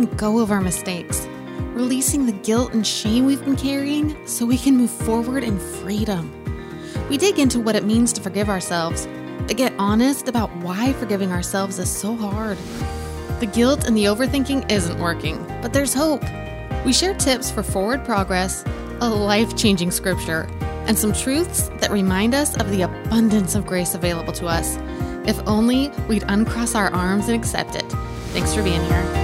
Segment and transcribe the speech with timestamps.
[0.00, 1.26] letting go of our mistakes,
[1.74, 6.32] releasing the guilt and shame we've been carrying so we can move forward in freedom.
[7.08, 9.06] We dig into what it means to forgive ourselves,
[9.46, 12.56] but get honest about why forgiving ourselves is so hard.
[13.40, 16.22] The guilt and the overthinking isn't working, but there's hope.
[16.84, 18.64] We share tips for forward progress,
[19.00, 20.48] a life changing scripture,
[20.86, 24.78] and some truths that remind us of the abundance of grace available to us.
[25.26, 27.90] If only we'd uncross our arms and accept it.
[28.32, 29.19] Thanks for being here.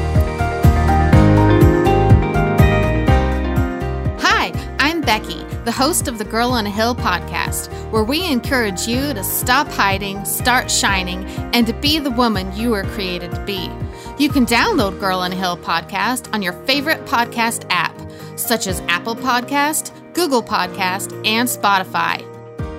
[5.07, 9.23] Becky, the host of the Girl on a Hill podcast, where we encourage you to
[9.23, 11.25] stop hiding, start shining,
[11.55, 13.71] and to be the woman you were created to be.
[14.19, 17.97] You can download Girl on a Hill podcast on your favorite podcast app,
[18.35, 22.25] such as Apple Podcast, Google Podcast, and Spotify.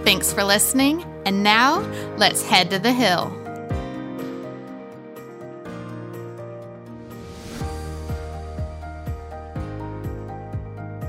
[0.03, 1.79] Thanks for listening, and now
[2.17, 3.36] let's head to the hill.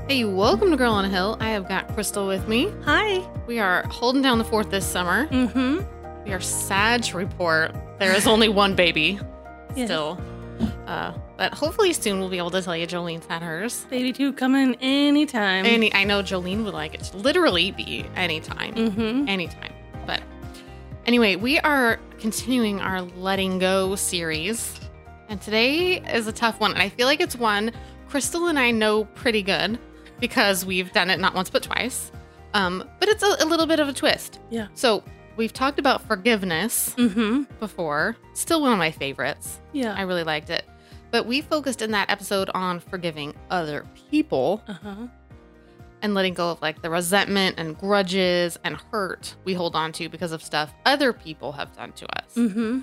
[0.09, 1.37] Hey, welcome to Girl on a Hill.
[1.39, 2.73] I have got Crystal with me.
[2.83, 3.23] Hi.
[3.45, 5.27] We are holding down the fort this summer.
[5.27, 6.23] Mm-hmm.
[6.23, 9.19] We are sad to report there is only one baby
[9.75, 9.85] Yeah.
[9.85, 10.19] still.
[10.87, 13.85] Uh, but hopefully soon we'll be able to tell you Jolene's had hers.
[13.91, 15.67] Baby two coming anytime.
[15.67, 19.29] Any, I know Jolene would like it to literally be anytime, mm-hmm.
[19.29, 19.73] anytime.
[20.07, 20.23] But
[21.05, 24.73] anyway, we are continuing our letting go series,
[25.27, 26.71] and today is a tough one.
[26.71, 27.71] And I feel like it's one
[28.07, 29.77] Crystal and I know pretty good
[30.19, 32.11] because we've done it not once but twice.
[32.53, 34.39] Um, but it's a, a little bit of a twist.
[34.49, 34.67] Yeah.
[34.73, 35.03] So
[35.37, 37.43] we've talked about forgiveness Mm-hmm.
[37.59, 38.17] before.
[38.33, 39.61] Still one of my favorites.
[39.71, 39.93] Yeah.
[39.95, 40.65] I really liked it.
[41.11, 45.07] But we focused in that episode on forgiving other people uh-huh.
[46.01, 50.07] and letting go of like the resentment and grudges and hurt we hold on to
[50.09, 52.35] because of stuff other people have done to us.
[52.35, 52.81] Mm-hmm.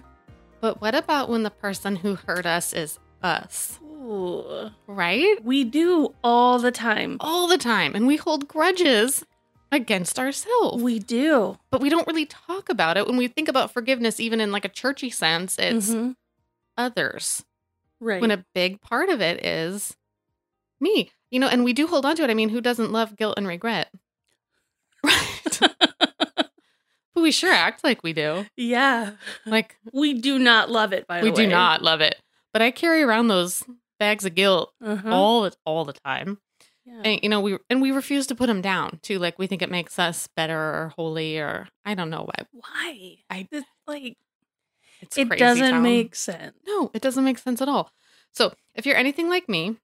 [0.61, 3.79] But what about when the person who hurt us is us?
[3.83, 4.71] Ooh.
[4.87, 5.43] Right?
[5.45, 7.17] We do all the time.
[7.21, 7.95] All the time.
[7.95, 9.25] And we hold grudges
[9.73, 10.83] against ourselves.
[10.83, 11.59] We do.
[11.71, 13.07] but we don't really talk about it.
[13.07, 16.15] When we think about forgiveness, even in like a churchy sense, it's Mhm.
[16.77, 17.45] others.
[18.01, 18.21] right.
[18.21, 19.97] when a big part of it is
[20.81, 23.17] me you know and we do hold on to it i mean who doesn't love
[23.17, 23.91] guilt and regret
[25.03, 25.59] right
[27.15, 29.13] but we sure act like we do yeah.
[29.47, 31.43] like We do not love it, by we the way.
[31.43, 32.17] We do not love it
[32.57, 33.63] but i carry around those
[33.99, 35.11] bags of guilt Uh-huh.
[35.13, 36.39] all the, all the time
[36.87, 37.03] yeah.
[37.05, 39.61] and you know we and we refuse to put them down too like we think
[39.61, 43.17] it makes us better or holy or i don't know why Why?
[43.31, 44.17] I- It's like
[45.03, 45.83] it's it doesn't town.
[45.83, 46.57] make sense.
[46.67, 47.93] No, it doesn't make sense at all.
[48.33, 49.77] So, if you're anything like me, and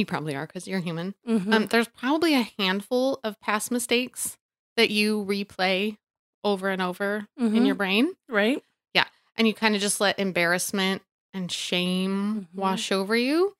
[0.00, 1.52] you probably are because you're human, Mhm.
[1.54, 4.38] um, there's probably a handful of past mistakes
[4.78, 5.98] that you replay
[6.42, 7.66] over and over in Mhm.
[7.66, 8.62] your brain, right?
[8.94, 9.04] Yeah.
[9.36, 11.02] And you kind of just let embarrassment
[11.38, 12.58] and shame Mhm.
[12.58, 13.56] wash over you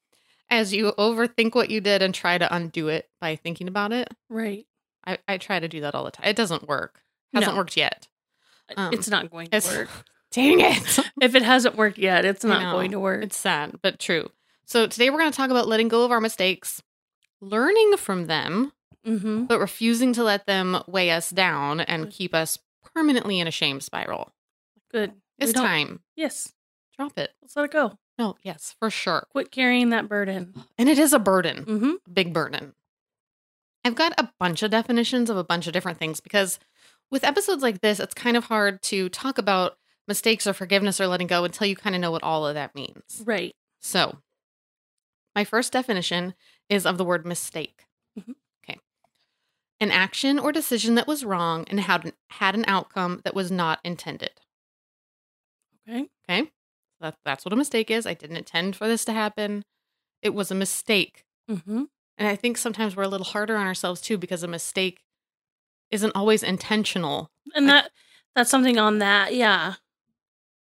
[0.50, 4.08] as you overthink what you did and try to undo it by thinking about it.
[4.28, 4.66] Right.
[5.06, 6.26] I, I try to do that all the time.
[6.26, 7.02] It doesn't work.
[7.32, 7.58] Hasn't No.
[7.58, 8.08] worked yet.
[8.76, 9.88] Um, it's not going to work.
[10.32, 10.98] dang it.
[11.22, 13.22] if it hasn't worked yet, it's not going to work.
[13.22, 14.30] It's sad, but true.
[14.66, 16.82] So today we're going to talk about letting go of our mistakes,
[17.40, 18.72] learning from them,
[19.06, 19.44] mm-hmm.
[19.44, 22.58] but refusing to let them weigh us down and keep us
[22.94, 24.32] permanently in a shame spiral.
[24.90, 25.12] Good.
[25.38, 26.00] It's time.
[26.16, 26.52] Yes.
[26.98, 27.32] Drop it.
[27.40, 27.98] Let's let it go.
[28.18, 29.26] No, yes, for sure.
[29.30, 30.54] Quit carrying that burden.
[30.78, 31.92] And it is a burden, Mm-hmm.
[32.06, 32.74] a big burden.
[33.84, 36.58] I've got a bunch of definitions of a bunch of different things because
[37.10, 39.78] with episodes like this, it's kind of hard to talk about
[40.08, 42.74] mistakes or forgiveness or letting go until you kind of know what all of that
[42.74, 43.22] means.
[43.24, 43.54] Right.
[43.80, 44.18] So,
[45.34, 46.34] my first definition
[46.68, 47.84] is of the word mistake.
[48.18, 48.34] Mhm.
[48.64, 48.78] Okay.
[49.80, 53.50] An action or decision that was wrong and had an, had an outcome that was
[53.50, 54.32] not intended.
[55.88, 56.08] Okay.
[56.28, 56.50] Okay.
[57.00, 58.06] That, that's what a mistake is.
[58.06, 59.64] I didn't intend for this to happen.
[60.22, 61.24] It was a mistake.
[61.50, 61.84] Mm-hmm.
[62.18, 65.00] And I think sometimes we're a little harder on ourselves too because a mistake
[65.90, 67.30] isn't always intentional.
[67.54, 67.90] And that
[68.34, 69.74] that's something on that, yeah.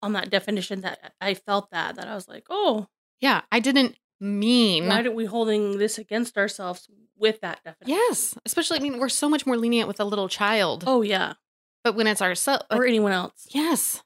[0.03, 2.87] On that definition that I felt that that I was like, oh,
[3.21, 3.41] Yeah.
[3.51, 4.87] I didn't mean.
[4.89, 7.99] why are we holding this against ourselves with that definition?
[8.09, 8.37] yes.
[8.45, 10.85] Especially, I mean, we're so much more lenient with a little child.
[10.87, 11.33] Oh yeah.
[11.83, 12.65] But when it's ourselves.
[12.71, 13.47] Or anyone else.
[13.51, 14.03] yes.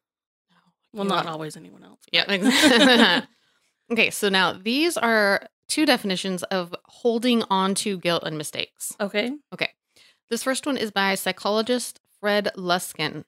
[0.92, 2.00] Well, You not always anyone else.
[2.12, 2.24] Yeah.
[3.92, 4.10] okay.
[4.10, 8.94] So now these are two definitions of holding on to guilt and mistakes.
[9.00, 9.30] okay.
[9.52, 9.70] Okay.
[10.30, 13.24] This first one is by psychologist Fred Luskin.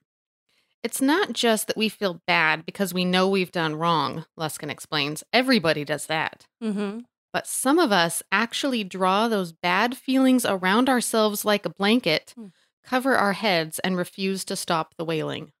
[0.83, 5.23] It's not just that we feel bad because we know we've done wrong, Luskin explains.
[5.33, 6.45] Everybody does that.
[6.63, 6.99] Mm-hmm.
[7.33, 12.47] But some of us actually draw those bad feelings around ourselves like a blanket, Hmm.
[12.83, 15.51] cover our heads, and refuse to stop the wailing.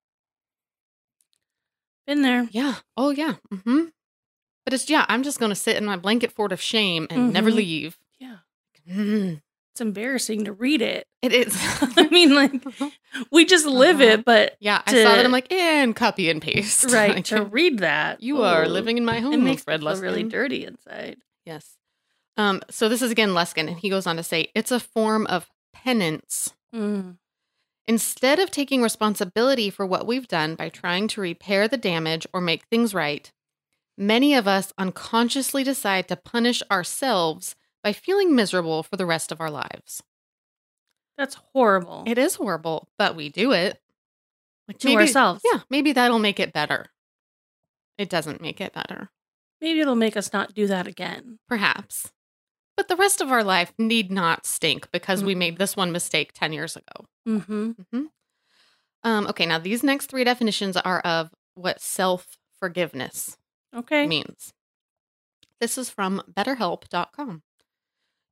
[2.07, 2.47] Been there.
[2.51, 2.75] Yeah.
[2.97, 3.35] Oh, yeah.
[3.53, 3.85] Mm-hmm.
[4.63, 7.51] But it's yeah, I'm just gonna sit in my blanket fort of shame and never
[7.51, 7.55] Mhm.
[7.55, 7.97] leave.
[8.19, 8.37] Yeah.
[8.89, 9.41] Mm,
[9.71, 11.07] It's embarrassing to read it.
[11.21, 11.55] it is.
[11.97, 12.63] I mean, like,
[13.31, 14.09] we just live Uh-huh.
[14.13, 15.25] it, but yeah, I saw that.
[15.25, 16.85] I'm like, and copy and paste.
[16.91, 18.21] right to read that.
[18.23, 21.17] you are living in my home, It makes Fred feel really dirty inside.
[21.45, 21.77] Yes.
[22.37, 25.25] Um, so this is again Luskin, and he goes on to say it's a form
[25.27, 26.53] of penance.
[26.73, 27.17] Mm.
[27.87, 32.41] Instead of taking responsibility for what we've done by trying to repair the damage or
[32.41, 33.31] make things right,
[33.97, 39.39] many of us unconsciously decide to punish ourselves by feeling miserable for the rest of
[39.39, 40.01] our lives.
[41.17, 42.03] That's horrible.
[42.07, 43.79] It is horrible, but we do it.
[44.67, 45.41] Like to ourselves.
[45.45, 46.87] Yeah, maybe that'll make it better.
[47.97, 49.09] It doesn't make it better,
[49.61, 51.39] Maybe it'll make us not do that again.
[51.47, 52.11] perhaps.
[52.77, 55.37] But the rest of our life need not stink because we Mm.
[55.37, 57.05] made this one mistake 10 years ago.
[57.27, 57.71] Mm-hmm.
[57.91, 58.05] hmm
[59.03, 63.37] Um, okay, now these next three definitions are of what self forgiveness
[63.73, 64.05] Okay.
[64.07, 64.53] means.
[65.61, 67.43] This is from betterhelp.com.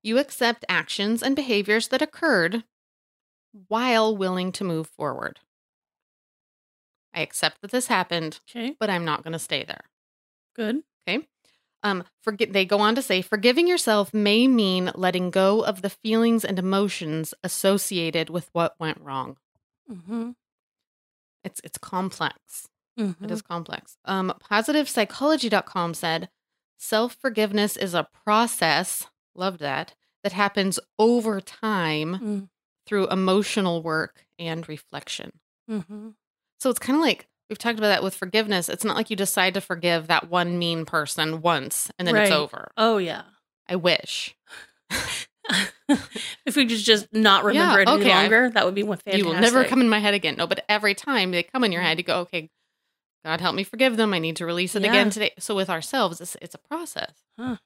[0.01, 2.65] You accept actions and behaviors that occurred
[3.69, 5.39] while willing to move forward.
[7.13, 8.75] I accept that this happened, Okay.
[8.79, 9.85] but I'm not going to stay there.
[10.55, 10.83] Good.
[11.07, 11.27] Okay.
[11.83, 15.89] Um, forget they go on to say forgiving yourself may mean letting go of the
[15.89, 19.37] feelings and emotions associated with what went wrong.
[19.91, 20.31] Mm-hmm.
[21.43, 22.67] It's it's complex.
[22.99, 23.25] Mm-hmm.
[23.25, 23.97] It is complex.
[24.05, 26.29] Um, positivepsychology.com said
[26.77, 32.49] self forgiveness is a process, love that, that happens over time Mm.
[32.87, 35.31] through emotional work and reflection.
[35.69, 36.09] Mm-hmm.
[36.59, 38.69] So it's kind of like we've talked about that with forgiveness.
[38.69, 42.31] It's not like you decide to forgive that one mean person once and then it's
[42.31, 42.71] over.
[42.77, 43.23] Oh yeah.
[43.67, 44.35] I wish.
[46.45, 48.83] if we could just not remember Yeah, it any okay, I- longer, that would be
[48.83, 49.23] one fantastic.
[49.23, 50.35] You will never come in my head again.
[50.37, 51.87] No, but every time they come in your mm-hmm.
[51.89, 52.49] head, you go, okay,
[53.23, 54.13] God help me forgive them.
[54.13, 54.89] I need to release it Yeah.
[54.89, 55.31] again today.
[55.39, 57.13] So with ourselves, it's, it's a process.
[57.37, 57.57] Huh.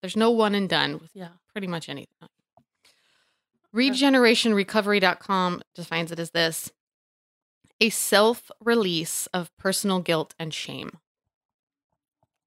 [0.00, 1.28] There's no one and done with Yeah.
[1.52, 2.28] pretty much anything.
[3.74, 6.70] Regenerationrecovery.com defines it as this
[7.80, 10.98] a self release of personal guilt and shame.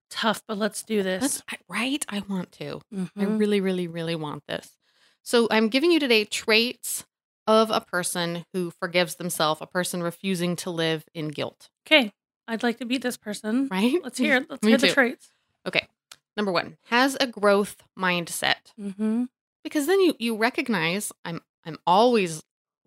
[0.10, 1.22] Tough, but let's do this.
[1.22, 2.04] That's right.
[2.10, 2.81] I want to.
[2.92, 3.40] I Mhm.
[3.40, 4.76] really, really, really want this.
[5.22, 7.06] So I'm giving you today traits
[7.46, 12.12] of a person who forgives themselves, a person refusing to live in guilt, Okay.
[12.48, 13.68] I'd like to be this person.
[13.70, 14.00] right?
[14.04, 14.50] Let's hear it.
[14.50, 14.94] Let's hear the too.
[14.94, 15.31] traits.
[15.68, 15.88] Okay.
[16.36, 18.74] Number one, has a growth mindset.
[18.80, 19.26] Mm-hmm.
[19.64, 22.42] Because then you you recognize I'm I'm always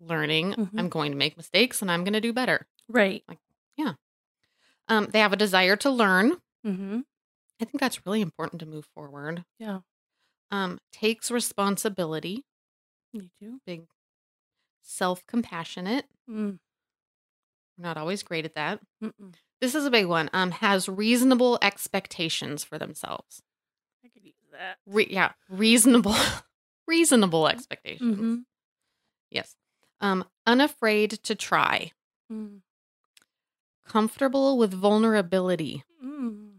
[0.07, 0.53] learning.
[0.53, 0.69] Mhm.
[0.79, 2.67] I'm going to make mistakes and I'm going to do better.
[2.87, 3.23] Right.
[3.77, 3.93] Yeah.
[4.87, 6.33] Um, they have a desire to learn.
[6.65, 7.01] Mm-hmm.
[7.61, 9.45] I think that's really important to move forward.
[9.59, 9.79] Yeah.
[10.51, 12.43] Um, takes responsibility,
[13.13, 13.59] Me too.
[13.65, 13.87] big
[14.81, 16.05] self compassionate.
[16.29, 16.59] Mm.
[17.77, 18.79] We're not always great at that.
[19.03, 19.33] Mm-mm.
[19.61, 20.29] This is a big one.
[20.33, 23.41] Um, has reasonable expectations for themselves.
[24.05, 24.77] I could use that.
[24.85, 26.15] Re- yeah, reasonable,
[26.87, 28.15] reasonable expectations.
[28.17, 28.35] Mm-hmm.
[29.31, 29.55] Yes.
[30.03, 31.91] Um, unafraid to try.
[32.31, 32.59] Mm.
[33.85, 35.83] Comfortable with vulnerability.
[36.03, 36.49] Mm.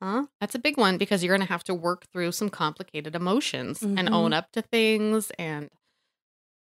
[0.00, 0.26] Huh?
[0.40, 3.82] That's a big one because you're going to have to work through some complicated emotions
[3.82, 4.12] and Mhm.
[4.12, 5.70] own up to things, and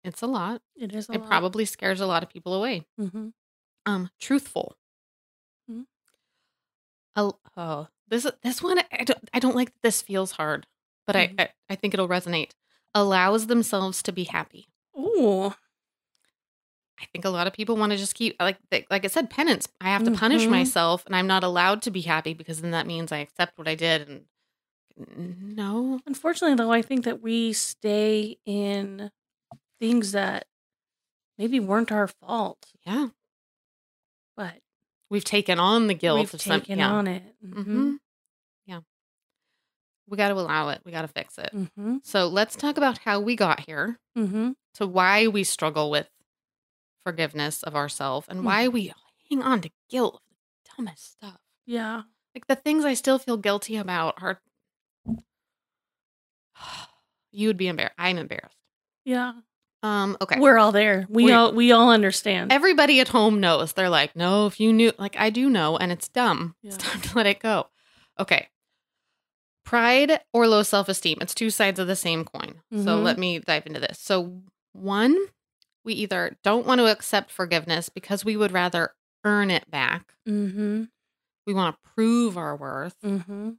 [0.03, 0.61] it's a lot.
[0.75, 1.27] It is a it lot.
[1.29, 2.85] probably scares a lot of people away.
[2.99, 3.29] Mm-hmm.
[3.85, 4.75] Um, truthful.
[5.69, 5.85] Mhm.
[7.15, 10.67] Oh, oh, this this one I don't I don't like that this feels hard,
[11.07, 11.15] but.
[11.15, 12.51] I, I I think it'll resonate.
[12.93, 14.67] Allows themselves to be happy.
[14.97, 15.53] Ooh.
[17.03, 18.57] I think a lot of people want to just keep like
[18.89, 19.67] like I said penance.
[19.81, 20.49] I have to punish Mhm.
[20.51, 23.67] myself, and I'm not allowed to be happy because then that means I accept what
[23.67, 24.07] I did.
[24.09, 29.11] And no, Unfortunately, though, I think that we stay in
[29.79, 30.45] things that
[31.37, 33.07] maybe weren't our fault, yeah,
[34.37, 34.53] but
[35.09, 36.61] we've taken on the guilt we've of some.
[36.61, 36.91] taken yeah.
[36.91, 37.23] on it.
[37.43, 37.95] hmm
[38.65, 38.79] Yeah,
[40.07, 40.81] we got to allow it.
[40.85, 41.49] We got to fix it.
[41.53, 41.97] Mm-hmm.
[42.03, 43.99] So let's talk about how we got here.
[44.17, 44.51] Mm-hmm.
[44.75, 46.07] to why we struggle with
[47.03, 48.45] forgiveness of ourselves and Hmm.
[48.45, 48.93] why we
[49.29, 50.21] hang on to guilt of
[50.63, 51.39] the dumbest stuff.
[51.65, 52.03] Yeah.
[52.35, 54.41] Like the things I still feel guilty about are
[57.31, 57.95] you would be embarrassed.
[57.97, 58.57] I'm embarrassed.
[59.05, 59.33] Yeah.
[59.81, 60.39] Um, okay.
[60.39, 61.05] We're all there.
[61.09, 62.51] We We- all we all understand.
[62.53, 63.73] Everybody at home knows.
[63.73, 66.55] They're like, no, if you knew like I do know, and it's dumb.
[66.63, 67.67] It's time to let it go.
[68.19, 68.47] Okay.
[69.65, 71.17] Pride or low self-esteem.
[71.21, 72.61] It's two sides of the same coin.
[72.71, 73.03] So Mhm.
[73.03, 73.99] let me dive into this.
[73.99, 74.41] So
[74.73, 75.17] one,
[75.83, 78.91] we either don't want to accept forgiveness because we would rather
[79.23, 80.13] earn it back.
[80.27, 80.83] mm-hmm.
[81.45, 82.95] We want to prove our worth.
[83.01, 83.51] Mm-hmm.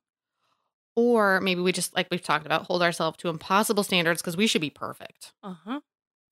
[0.97, 4.47] Or maybe we just, like we've talked about, hold ourselves to impossible standards because we
[4.47, 5.33] should be perfect.
[5.43, 5.81] Uh-huh.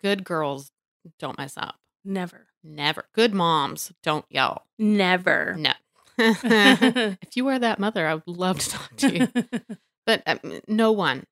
[0.01, 0.71] Good girls
[1.19, 1.77] don't mess up.
[2.05, 2.47] Never.
[2.65, 3.05] Never.
[3.13, 4.67] Good moms don't yell.
[4.79, 5.57] Never.
[5.59, 5.73] No.
[6.19, 9.29] if you are that mother, I would love to talk to you.
[10.05, 11.27] But um, no one,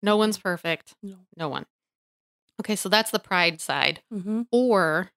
[0.00, 0.94] no one's perfect.
[1.02, 1.16] no.
[1.36, 1.66] No one.
[2.60, 4.02] Okay, so that's the pride side.
[4.12, 4.42] Mm-hmm.
[4.52, 5.10] Or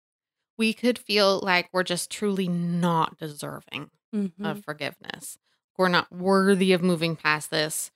[0.57, 4.45] we could feel like we're just truly not deserving Mm-hmm.
[4.45, 5.37] of forgiveness.
[5.77, 7.91] We're not worthy of moving past this.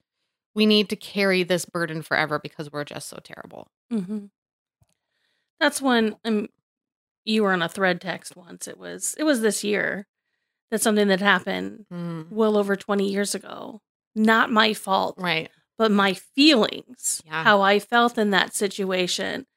[0.53, 3.69] We need to carry this burden forever because we're just so terrible.
[3.93, 4.25] Mm-hmm.
[5.62, 6.50] That's when um,
[7.24, 8.67] you were on a thread text once.
[8.67, 10.08] It was it was this year.
[10.72, 13.81] That's something that happened Mm, well over twenty years ago.
[14.15, 15.50] Not my fault, Right.
[15.80, 17.44] But my feelings, Yeah.
[17.44, 19.48] how I felt in that situation,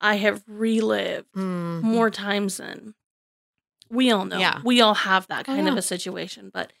[0.00, 2.94] I have relived Mm, more times than
[3.90, 4.38] we all know.
[4.38, 4.60] Yeah.
[4.64, 6.72] We all have that Oh, kind of a situation, but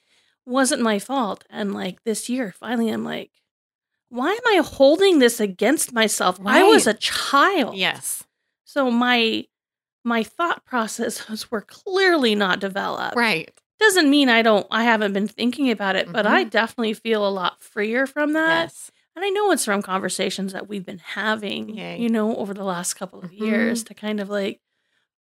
[0.44, 1.44] wasn't my fault.
[1.50, 3.30] And like this year, finally, I'm like,
[4.08, 6.38] why am I holding this against myself?
[6.44, 7.76] I was a child.
[7.76, 8.24] Yes.
[8.64, 9.46] So my
[10.04, 13.16] my thought processes were clearly not developed.
[13.16, 13.50] Right.
[13.78, 16.30] Doesn't mean I don't I haven't been thinking about it, but Mhm.
[16.30, 18.64] I definitely feel a lot freer from that.
[18.64, 18.90] Yes.
[19.14, 21.98] And I know it's from conversations that we've been having, Yay.
[22.00, 23.40] you know, over the last couple of Mhm.
[23.40, 24.60] years to kind of like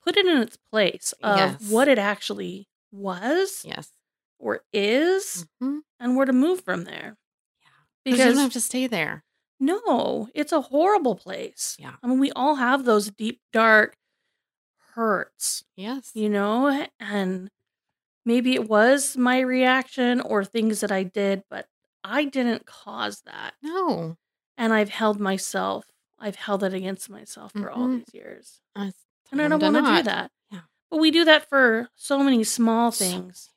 [0.01, 1.69] put it in its place of Yes.
[1.69, 3.91] what it actually was Yes.
[4.39, 5.81] or is Mhm.
[5.99, 7.17] and where to move from there.
[7.61, 7.69] Yeah.
[8.03, 9.23] Because you don't have to stay there.
[9.59, 11.77] no, it's a horrible place.
[11.79, 11.95] Yeah.
[12.03, 13.97] I mean, we all have those deep, dark
[14.93, 16.11] hurts, Yes.
[16.13, 17.49] you know, and
[18.25, 21.67] maybe it was my reaction or things that I did, but
[22.03, 23.53] I didn't cause that.
[23.61, 24.17] No.
[24.57, 25.85] And I've held myself,
[26.19, 28.05] I've held it against myself for all Mhm.
[28.05, 28.61] these years.
[28.75, 28.93] And
[29.41, 30.31] I don't want to do that.
[30.51, 30.61] Yeah.
[30.89, 33.49] But we do that for so many small So things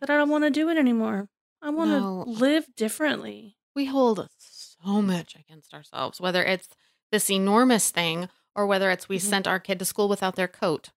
[0.00, 1.28] that I don't want to do it anymore.
[1.62, 2.24] I want to No.
[2.26, 3.56] live differently.
[3.74, 6.68] we hold so much against ourselves, whether it's
[7.12, 9.20] this enormous thing or whether it's we Mhm.
[9.20, 10.92] sent our kid to school without their coat,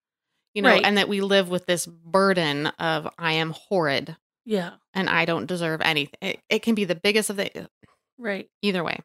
[0.54, 0.84] you know, Right.
[0.84, 4.16] and that we live with this burden of I am horrid
[4.46, 4.76] Yeah.
[4.94, 6.18] and I don't deserve anything.
[6.22, 7.70] It, it can be the biggest of the
[8.18, 8.50] Right.
[8.62, 9.00] either way.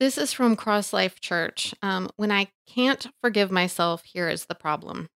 [0.00, 1.74] This is from Cross Life Church.
[1.82, 5.08] Um, when I can't forgive myself, here is the problem.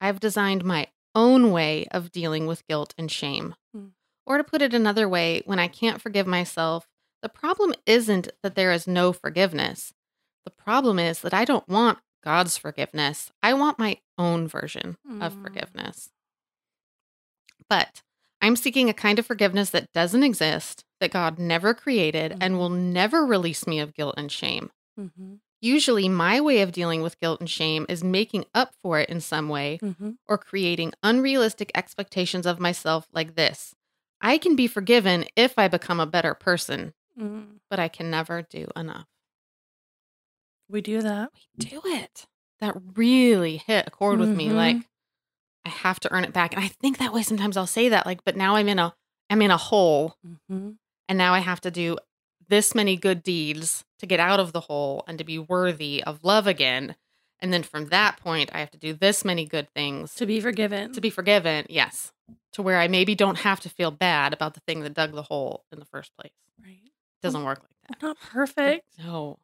[0.00, 3.54] I've designed my own way of dealing with guilt and shame.
[3.74, 3.88] Hmm.
[4.26, 6.88] Or to put it another way, when I can't forgive myself,
[7.22, 9.92] the problem isn't that there is no forgiveness.
[10.44, 13.30] The problem is that I don't want God's forgiveness.
[13.42, 15.42] I want my own version of Mm.
[15.42, 16.10] forgiveness.
[17.68, 18.02] But
[18.40, 22.58] I'm seeking a kind of forgiveness that doesn't exist, that God never created, and Mhm.
[22.58, 24.70] will never release me of guilt and shame.
[24.98, 25.34] Mm-hmm.
[25.60, 29.20] Usually, my way of dealing with guilt and shame is making up for it in
[29.20, 30.12] some way Mm-hmm.
[30.26, 33.74] or creating unrealistic expectations of myself like this.
[34.20, 37.60] I can be forgiven if I become a better person, Mm.
[37.70, 39.06] but I can never do enough.
[40.72, 41.30] We do that.
[41.58, 42.26] We do it.
[42.60, 44.48] That really hit a chord with me.
[44.48, 44.54] Mhm.
[44.54, 44.76] Like,
[45.64, 46.54] I have to earn it back.
[46.54, 48.94] And I think that way sometimes I'll say that, like, but now I'm in a
[49.30, 50.70] I'm in a hole Mm-hmm.
[51.08, 51.96] and now I have to do
[52.48, 56.22] this many good deeds to get out of the hole and to be worthy of
[56.24, 56.96] love again.
[57.40, 60.40] And then from that point, I have to do this many good things To be
[60.40, 60.92] forgiven.
[60.92, 61.66] to be forgiven.
[61.68, 62.12] Yes.
[62.52, 65.22] To where I maybe don't have to feel bad about the thing that dug the
[65.22, 66.32] hole in the first place.
[66.62, 66.78] right.
[66.84, 68.02] It doesn't work like that.
[68.02, 68.84] not perfect.
[68.98, 69.38] No.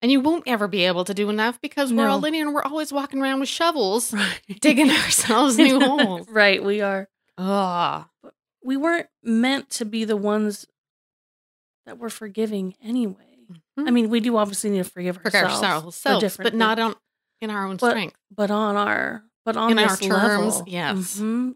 [0.00, 2.22] And you won't ever be able to do enough because we're all No.
[2.22, 4.40] linear and we're always walking around with shovels, Right.
[4.60, 6.28] digging ourselves new holes.
[6.30, 6.62] right.
[6.62, 7.08] We are.
[7.36, 8.04] Ugh.
[8.62, 10.66] We weren't meant to be the ones
[11.86, 13.24] that were forgiving anyway.
[13.76, 15.22] I mean, we do obviously need to forgive Mm-hmm.
[15.24, 16.94] Forgive ourselves, ourselves, for but not on
[17.40, 18.16] in our own But- strength.
[18.30, 20.08] but on our but on In our terms,
[20.56, 21.18] level, yes.
[21.18, 21.54] Mhm.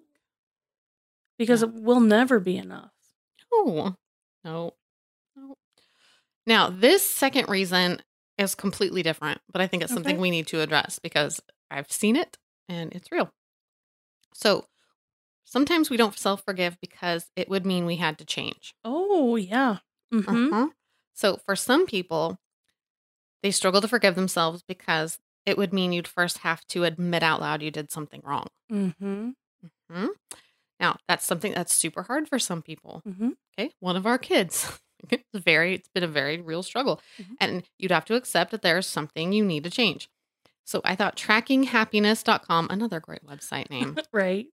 [1.38, 1.68] because Yeah.
[1.68, 2.92] it will never be enough.
[3.52, 3.96] No,
[4.44, 4.72] no,
[5.36, 5.56] no.
[6.46, 8.00] Now, this second reason
[8.42, 12.16] is completely different, but I think it's something we need to address because I've seen
[12.16, 13.32] it and it's real.
[14.34, 14.66] So
[15.44, 18.74] sometimes we don't self forgive because it would mean we had to change.
[18.84, 19.78] Oh yeah.
[20.12, 20.52] Mm-hmm.
[20.52, 20.68] Uh-huh.
[21.14, 22.38] So for some people,
[23.42, 27.40] they struggle to forgive themselves because it would mean you'd first have to admit out
[27.40, 28.46] loud you did something wrong.
[28.70, 29.30] Mm-hmm.
[29.90, 30.06] Hmm?
[30.80, 33.02] Now, that's something that's super hard for some people.
[33.06, 33.30] Mm-hmm.
[33.58, 34.80] Okay, one of our kids.
[35.10, 37.36] it's very, it's been a very real struggle, Mhm.
[37.40, 40.08] and you'd have to accept that there's something you need to change.
[40.64, 44.46] So I thought trackinghappiness.com, another great website name, Right.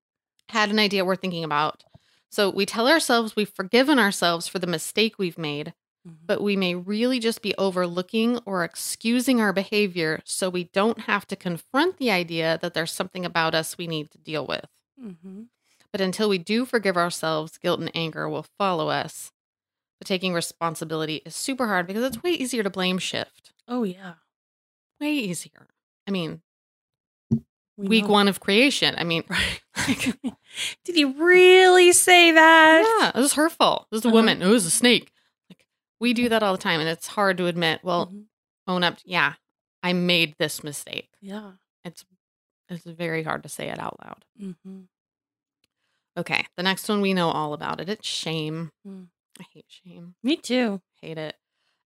[0.50, 1.84] had an idea we're thinking about.
[2.32, 5.74] So we tell ourselves we've forgiven ourselves for the mistake we've made,
[6.08, 6.18] Mhm.
[6.26, 11.26] but we may really just be overlooking or excusing our behavior so we don't have
[11.28, 14.66] to confront the idea that there's something about us we need to deal with.
[15.02, 15.44] Mm-hmm.
[15.92, 19.32] But until we do forgive ourselves, guilt and anger will follow us.
[20.00, 23.52] But taking responsibility is super hard because it's way easier to blame shift.
[23.68, 24.14] Oh yeah.
[25.02, 25.68] Way easier.
[26.08, 26.42] I mean,
[27.78, 28.12] We week know.
[28.14, 28.96] one of creation.
[28.98, 29.62] I mean, Right.
[30.86, 32.98] Did he really say that?
[33.02, 33.88] yeah, it was her fault.
[33.92, 34.16] It was a Uh-huh.
[34.16, 34.42] woman.
[34.42, 35.12] It was a snake.
[35.50, 35.66] Like
[36.00, 37.82] we do that all the time, and it's hard to admit.
[37.84, 38.26] Well, Mhm.
[38.68, 38.98] own up.
[39.06, 39.34] Yeah,
[39.84, 41.10] I made this mistake.
[41.22, 41.54] Yeah.
[41.84, 42.06] It's
[42.70, 44.26] it's very hard to say it out loud.
[44.64, 44.82] hmm
[46.18, 47.88] Okay, the next one we know all about it.
[47.90, 48.72] It's shame.
[48.86, 49.08] Mm.
[49.40, 50.16] I hate shame.
[50.24, 50.82] Me too.
[51.02, 51.36] Hate it.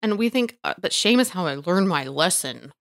[0.02, 2.74] And we think uh, that shame is how I learn my lesson.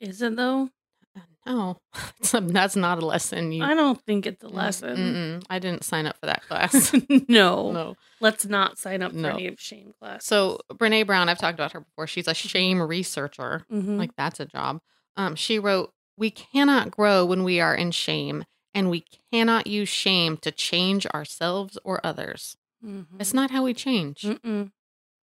[0.00, 0.68] Is it though?
[1.16, 1.76] Uh, No,
[2.32, 3.52] that's not a lesson.
[3.52, 4.96] You, I don't think it's a Mm, lesson.
[4.96, 5.44] mm-mm.
[5.48, 6.92] I didn't sign up for that class.
[7.28, 7.72] no.
[7.72, 7.96] no.
[8.20, 10.26] Let's not sign up for any of shame class.
[10.26, 12.06] So Brene Brown, I've talked about her before.
[12.06, 13.64] She's a shame researcher.
[13.72, 13.96] Mhm.
[13.98, 14.80] Like that's a job.
[15.16, 19.88] Um, she wrote, "We cannot grow when we are in shame, and we cannot use
[19.88, 22.56] shame to change ourselves or others.
[22.84, 23.20] Mhm.
[23.20, 24.22] It's not how we change.
[24.22, 24.72] Mm-mm.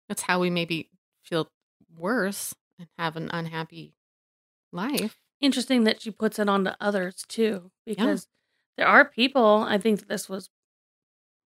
[0.09, 0.91] It's how we maybe
[1.23, 1.51] feel
[1.97, 3.95] worse and have an unhappy
[4.73, 5.19] life.
[5.41, 8.29] interesting that she puts it on to others too, because
[8.77, 9.65] there are people.
[9.69, 10.49] I think this was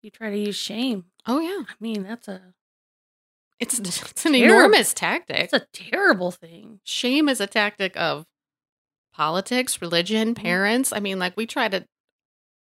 [0.02, 1.06] you try to use shame.
[1.26, 2.54] Oh yeah, I mean, that's a
[3.60, 3.78] it's
[4.10, 4.54] it's an Terrible.
[4.56, 5.40] enormous tactic.
[5.44, 6.80] It's a terrible thing.
[6.84, 8.26] shame is a tactic of
[9.12, 10.92] politics, religion, parents.
[10.92, 11.86] I mean, like we try to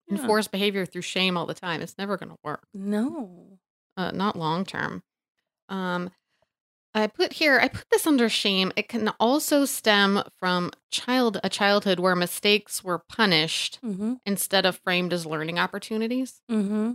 [0.10, 0.18] Yeah.
[0.20, 1.82] enforce behavior through shame all the time.
[1.82, 2.68] It's never going to work.
[2.74, 3.60] No.
[3.98, 5.04] uh, not long term.
[5.70, 6.12] Um,
[6.94, 8.72] I put here, I put this under shame.
[8.76, 14.14] It can also stem from child a childhood where mistakes were punished Mm-hmm.
[14.26, 16.42] instead of framed as learning opportunities.
[16.50, 16.94] Mm-hmm.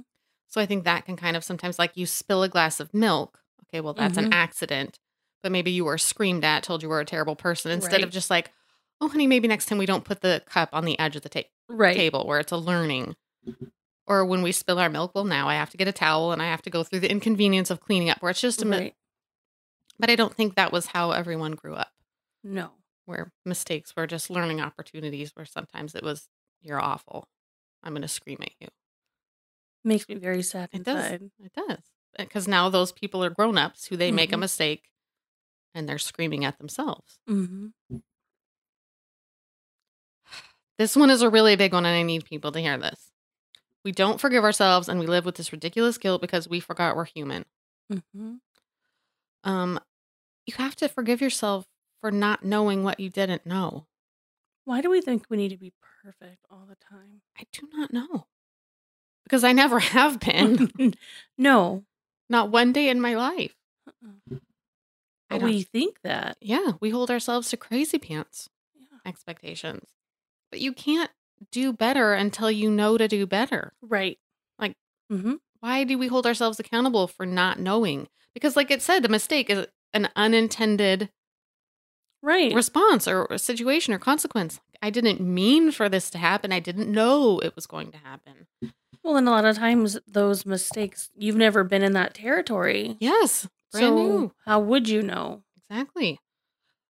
[0.48, 3.38] So I think that can kind of sometimes like you spill a glass of milk.
[3.68, 4.34] Okay, well that's an Mhm.
[4.34, 4.98] accident,
[5.42, 8.28] but maybe you were screamed at, told you were a terrible person instead of just
[8.28, 8.50] like,
[9.00, 11.28] oh honey, maybe next time we don't put the cup on the edge of the
[11.28, 11.42] ta-
[11.72, 11.96] Right.
[11.96, 13.16] table where it's a learning.
[14.06, 16.42] Or when we spill our milk, well, now I have to get a towel and
[16.42, 18.94] I have to go through the inconvenience of cleaning up, where it's just a mi-
[19.98, 21.92] But I don't think that was how everyone grew up,
[22.42, 22.72] No.
[23.06, 26.28] where mistakes were just learning opportunities, where sometimes it was,
[26.60, 27.28] you're awful.
[27.82, 28.68] I'm going to scream at you.
[29.84, 31.12] Makes me very sad It does.
[31.12, 31.78] It does.
[32.18, 34.40] Because now those people are grown ups who they make a Mhm.
[34.40, 34.90] mistake
[35.74, 37.18] and they're screaming at themselves.
[37.28, 37.96] Mm-hmm.
[40.78, 43.10] This one is a really big one, and I need people to hear this.
[43.84, 47.04] We don't forgive ourselves and we live with this ridiculous guilt because we forgot we're
[47.04, 47.44] human.
[47.92, 48.34] Mm-hmm.
[49.42, 49.80] Um,
[50.46, 51.66] you have to forgive yourself
[52.00, 53.86] for not knowing what you didn't know.
[54.64, 55.72] Why do we think we need to be
[56.04, 57.22] perfect all the time?
[57.36, 58.26] I do not know
[59.24, 60.94] because I never have been,
[61.38, 61.82] no.
[62.30, 63.54] not one day in my life.
[63.88, 64.36] Uh-uh.
[65.28, 66.36] I we think that.
[66.40, 68.98] Yeah, we hold ourselves to crazy pants Yeah.
[69.04, 69.88] expectations,
[70.52, 71.10] but you can't
[71.50, 73.72] do better until you know to do better.
[73.82, 74.18] Right.
[74.58, 74.76] Like-
[75.10, 75.34] mm-hmm.
[75.58, 78.08] Why do we hold ourselves accountable for not knowing?
[78.34, 81.08] Because, like it said, the mistake is an unintended
[82.20, 82.52] right.
[82.52, 84.60] response or situation or consequence.
[84.82, 86.52] I didn't mean for this to happen.
[86.52, 88.48] I didn't know it was going to happen.
[89.04, 92.96] well, and a lot of times those mistakes, you've never been in that territory.
[92.98, 94.32] Yes, so new.
[94.44, 95.44] how would you know?
[95.70, 96.18] Exactly.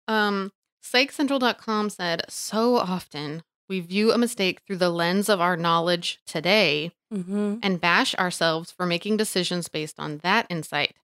[0.06, 0.52] Um,
[0.84, 6.92] PsychCentral.com said so often we view a mistake through the lens of our knowledge today
[7.12, 7.56] Mm-hmm.
[7.64, 10.94] and bash ourselves for making decisions based on that insight.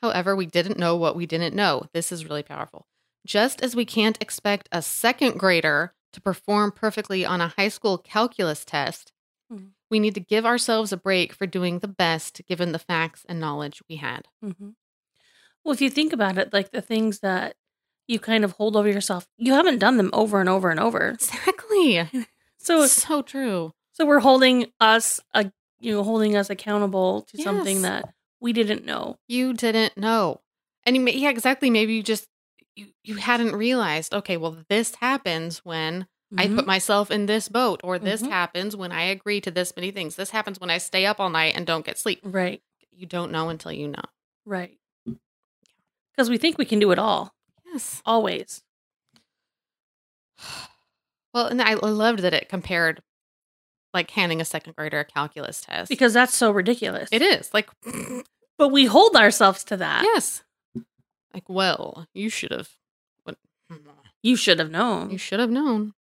[0.00, 1.84] However, we didn't know what we didn't know.
[1.92, 2.86] This is really powerful.
[3.26, 7.98] Just as we can't expect a second grader to perform perfectly on a high school
[7.98, 9.12] calculus test,
[9.52, 9.72] Mhm.
[9.90, 13.38] we need to give ourselves a break for doing the best given the facts and
[13.38, 14.26] knowledge we had.
[14.42, 14.70] Mm-hmm.
[15.62, 17.56] Well, if you think about it, like the things that
[18.10, 21.08] you kind of hold over yourself, you haven't done them over and over and over.
[21.10, 22.08] Exactly.
[22.62, 23.72] So, so true.
[23.92, 25.44] so we're holding us, uh,
[25.78, 29.16] you know, holding us accountable to something that we didn't know.
[29.28, 30.42] You didn't know.
[30.84, 31.70] And you may, yeah, exactly.
[31.70, 32.26] Maybe you just
[32.76, 36.56] you, you hadn't realized, okay, well, this happens when I Mhm.
[36.56, 38.28] put myself in this boat, or this Mhm.
[38.28, 40.16] happens when I agree to this many things.
[40.16, 42.20] This happens when I stay up all night and don't get sleep.
[42.22, 44.04] right, You don't know until you know.
[44.44, 44.76] right,
[46.12, 47.32] because we think we can do it all,
[47.72, 48.02] Yes.
[48.04, 48.62] always.
[51.32, 53.02] Well, and I loved that it compared
[53.94, 55.88] like handing a second grader a calculus test.
[55.88, 57.08] Because that's so ridiculous.
[57.12, 57.70] it is like,
[58.58, 60.02] but we hold ourselves to that.
[60.02, 60.42] yes.
[61.32, 62.70] Like, well, you should have.
[63.22, 63.36] What?
[64.22, 65.10] You should have known.
[65.10, 65.94] You should have known.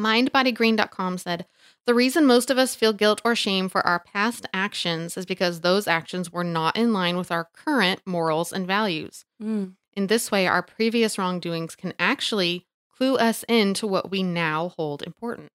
[0.00, 1.46] MindBodyGreen.com said
[1.86, 5.60] the reason most of us feel guilt or shame for our past actions is because
[5.60, 9.24] those actions were not in line with our current morals and values.
[9.42, 9.74] Mm.
[9.96, 15.02] In this way, our previous wrongdoings can actually clue us into what we now hold
[15.02, 15.50] important.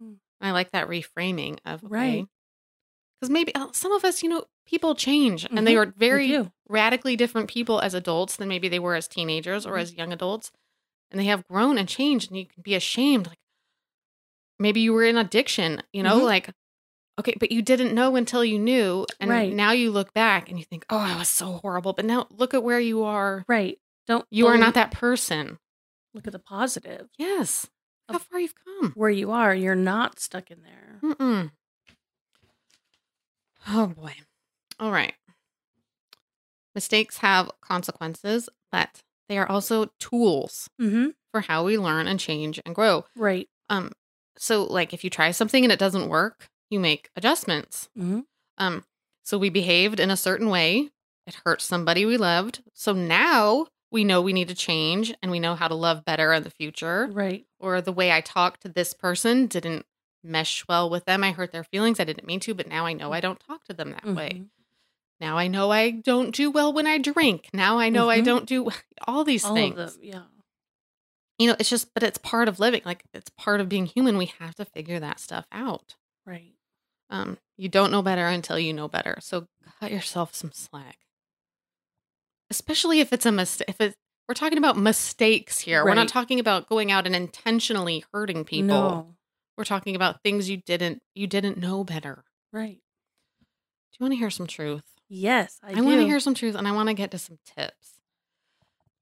[0.00, 0.14] Hmm.
[0.40, 2.26] I like that reframing of Right.
[3.20, 5.78] Because maybe uh, some of us, you know, people change and they Mhm.
[5.88, 9.80] are very radically different people as adults than maybe they were as teenagers or Mhm.
[9.82, 10.52] as young adults.
[11.10, 13.26] And they have grown and changed, and you can be ashamed.
[13.28, 13.38] Like,
[14.58, 16.24] maybe you were in addiction, you know, Mhm.
[16.24, 16.50] like,
[17.20, 19.06] okay, but you didn't know until you knew.
[19.20, 19.52] And Right.
[19.52, 21.92] now you look back and you think, oh, I was so horrible.
[21.94, 23.44] But now look at where you are.
[23.48, 23.78] Right.
[24.06, 25.58] Don't You are not that person.
[26.12, 27.08] look at the positive.
[27.18, 27.68] Yes.
[28.08, 28.92] How far you've come.
[28.96, 30.98] Where you are, you're not stuck in there.
[31.02, 31.50] Mm-mm.
[33.68, 34.12] Oh boy.
[34.80, 35.14] All right.
[36.74, 41.08] Mistakes have consequences, but they are also tools Mm-hmm.
[41.30, 43.04] for how we learn and change and grow.
[43.16, 43.48] Right.
[43.68, 43.92] Um,
[44.36, 47.88] so like if you try something and it doesn't work, you make adjustments.
[47.98, 48.20] Mm-hmm.
[48.58, 48.84] Um,
[49.22, 50.90] so we behaved in a certain way.
[51.26, 52.62] It hurt somebody we loved.
[52.74, 56.32] So now we know we need to change and we know how to love better
[56.32, 57.08] in the future.
[57.12, 57.44] Right.
[57.58, 59.84] Or the way I talked to this person didn't
[60.22, 61.24] mesh well with them.
[61.24, 61.98] I hurt their feelings.
[62.00, 64.30] I didn't mean to, but now I know I don't talk to them that way.
[64.34, 64.48] Mhm.
[65.20, 67.48] Now I know I don't do well when I drink.
[67.52, 68.24] Now I know I Mhm.
[68.24, 68.70] don't do
[69.06, 69.78] all these All things.
[69.78, 70.00] of them.
[70.02, 70.22] Yeah.
[71.38, 72.82] You know, it's just, but it's part of living.
[72.84, 74.18] Like it's part of being human.
[74.18, 75.96] We have to figure that stuff out.
[76.26, 76.52] Right.
[77.10, 79.18] Um, you don't know better until you know better.
[79.20, 79.46] So
[79.80, 80.98] cut yourself some slack.
[82.50, 83.68] Especially if it's a mistake.
[83.68, 83.94] If it,
[84.28, 88.66] we're talking about mistakes here, we're not talking about going out and intentionally hurting people.
[88.66, 89.14] No.
[89.58, 92.24] We're talking about things you didn't you didn't know better.
[92.52, 92.78] Right.
[93.92, 94.84] Do you want to hear some truth?
[95.08, 97.38] Yes, I, I, want to hear some truth, and I want to get to some
[97.44, 98.00] tips.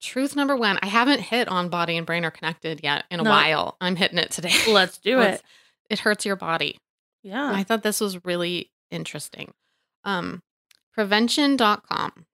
[0.01, 3.23] Truth number one: I haven't hit on body and brain are connected yet in a
[3.23, 3.31] No.
[3.31, 3.77] while.
[3.81, 4.55] I'm hitting it today.
[4.66, 5.42] Let's do it.
[5.90, 6.79] It hurts your body.
[7.22, 7.48] Yeah.
[7.48, 9.52] And I thought this was really interesting.
[10.04, 10.42] Um,
[10.92, 12.26] prevention.com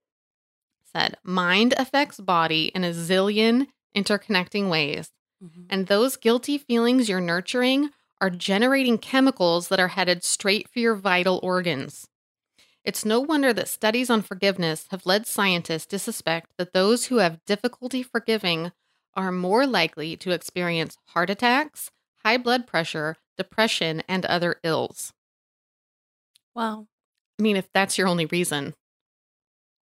[0.92, 3.66] said mind affects body in a zillion
[3.96, 5.10] interconnecting ways.
[5.42, 5.66] Mhm.
[5.70, 10.94] And those guilty feelings you're nurturing are generating chemicals that are headed straight for your
[10.94, 12.06] vital organs.
[12.84, 17.16] It's no wonder that studies on forgiveness have led scientists to suspect that those who
[17.16, 18.72] have difficulty forgiving
[19.14, 21.90] are more likely to experience heart attacks,
[22.24, 25.12] high blood pressure, depression, and other ills.
[26.54, 26.86] Wow.
[27.38, 28.74] I mean, if that's your only reason,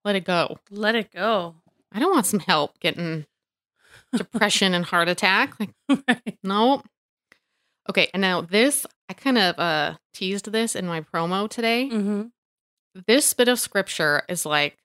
[0.04, 0.58] let it go.
[0.70, 1.56] Let it go.
[1.92, 3.26] I don't want some help getting
[4.16, 5.54] depression and heart attack.
[5.60, 5.70] Like,
[6.08, 6.38] right.
[6.42, 6.82] no.
[7.90, 11.88] Okay, and now this, I kind of uh teased this in my promo today.
[11.92, 12.22] Mm-hmm.
[13.06, 14.78] This bit of scripture is like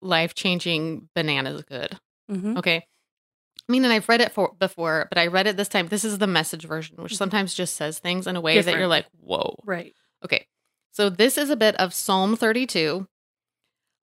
[0.00, 1.98] life changing bananas good.
[2.30, 2.58] Mm-hmm.
[2.58, 2.86] Okay.
[3.68, 5.88] I mean, and I've read it for before, but I read it this time.
[5.88, 7.16] This is the message version, which Mhm.
[7.18, 9.56] sometimes just says things in a way that you're like, whoa.
[9.64, 9.94] Right.
[10.24, 10.46] Okay.
[10.92, 13.06] So this is a bit of Psalm 32.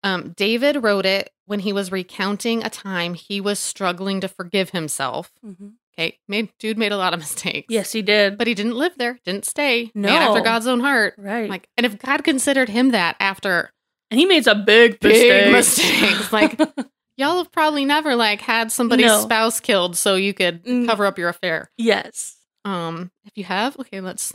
[0.04, 4.72] Um, David wrote it when he was recounting a time he was struggling to forgive
[4.72, 5.32] himself.
[5.46, 5.70] Mm-hmm.
[5.98, 6.18] Okay.
[6.28, 7.68] Made dude made a lot of mistakes.
[7.70, 8.38] Yes, he did.
[8.38, 9.92] But he didn't live there, didn't stay.
[9.96, 11.14] Man after God's own heart.
[11.18, 11.50] right.
[11.50, 13.72] Like, and if God considered him that after
[14.12, 15.90] and he made some big big mistakes.
[15.90, 16.60] mistakes, like
[17.18, 19.22] y'all have probably never like had somebody's No.
[19.22, 20.88] spouse killed so you could Mm.
[20.88, 21.70] cover up your affair.
[21.78, 22.38] yes.
[22.66, 24.34] Um, if you have, okay, let's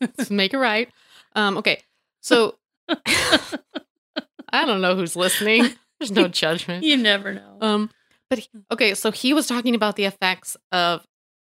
[0.00, 0.88] let's make it right.
[1.34, 1.82] Um, okay,
[2.22, 2.56] so
[4.52, 5.64] I don't know who's listening.
[6.00, 6.84] There's no judgment.
[6.84, 7.58] you never know.
[7.60, 7.90] Um,
[8.30, 11.04] but he- okay, so he was talking about the effects of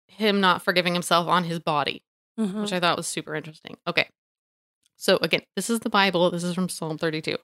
[0.08, 2.02] him not forgiving himself on his body,
[2.38, 2.62] Mhm.
[2.62, 3.76] which I thought was super interesting.
[3.86, 4.08] Okay,
[4.96, 6.30] so again, this is the Bible.
[6.30, 7.36] This is from Psalm 32.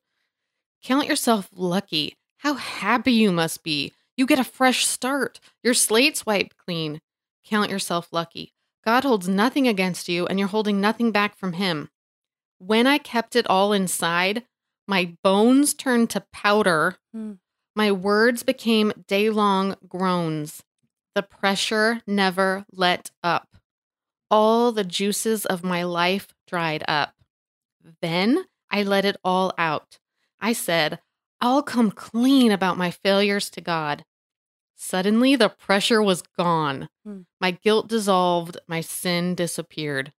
[0.82, 2.16] Count yourself lucky.
[2.42, 3.92] How happy you must be.
[4.16, 5.38] You get a fresh start.
[5.62, 7.00] Your slate's wiped clean.
[7.44, 8.52] Count yourself lucky.
[8.84, 11.88] God holds nothing against you, and you're holding nothing back from Him.
[12.58, 14.42] When I kept it all inside,
[14.88, 16.96] my bones turned to powder.
[17.14, 17.34] Hmm.
[17.76, 20.64] My words became day long groans.
[21.14, 23.56] The pressure never let up.
[24.32, 27.14] All the juices of my life dried up.
[28.00, 30.00] Then I let it all out.
[30.40, 30.98] I said,
[31.42, 34.04] I'll come clean about my failures to God.
[34.76, 36.88] Suddenly, the pressure was gone.
[37.04, 37.22] Hmm.
[37.40, 38.56] My guilt dissolved.
[38.66, 40.12] My sin disappeared.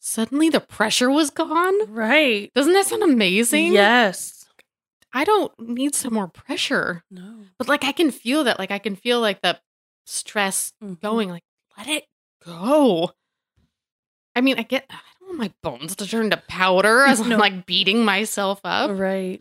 [0.00, 1.92] Suddenly, the pressure was gone?
[1.92, 2.52] Right.
[2.54, 3.72] Doesn't that sound amazing?
[3.72, 4.46] Yes.
[5.12, 7.02] I don't need some more pressure.
[7.10, 7.38] No.
[7.58, 8.58] But like I can feel that.
[8.58, 9.58] Like I can feel like the
[10.04, 11.00] stress Mhm.
[11.00, 11.28] going.
[11.30, 11.44] Like,
[11.78, 12.04] let it
[12.44, 13.12] go.
[14.36, 17.30] I mean, I get I don't want my bones to turn to powder as I'm
[17.30, 18.90] like beating myself up.
[18.92, 19.40] Right.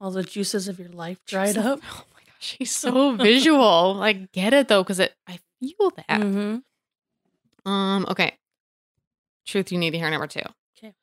[0.00, 1.80] All the juices of your life dried up.
[1.92, 3.94] Oh my gosh, she's so visual.
[3.94, 6.20] like, get it though, because it I feel that.
[6.20, 7.70] Mm-hmm.
[7.70, 8.36] Um, okay.
[9.46, 10.40] Truth you need to hear number two.
[10.78, 10.94] Okay.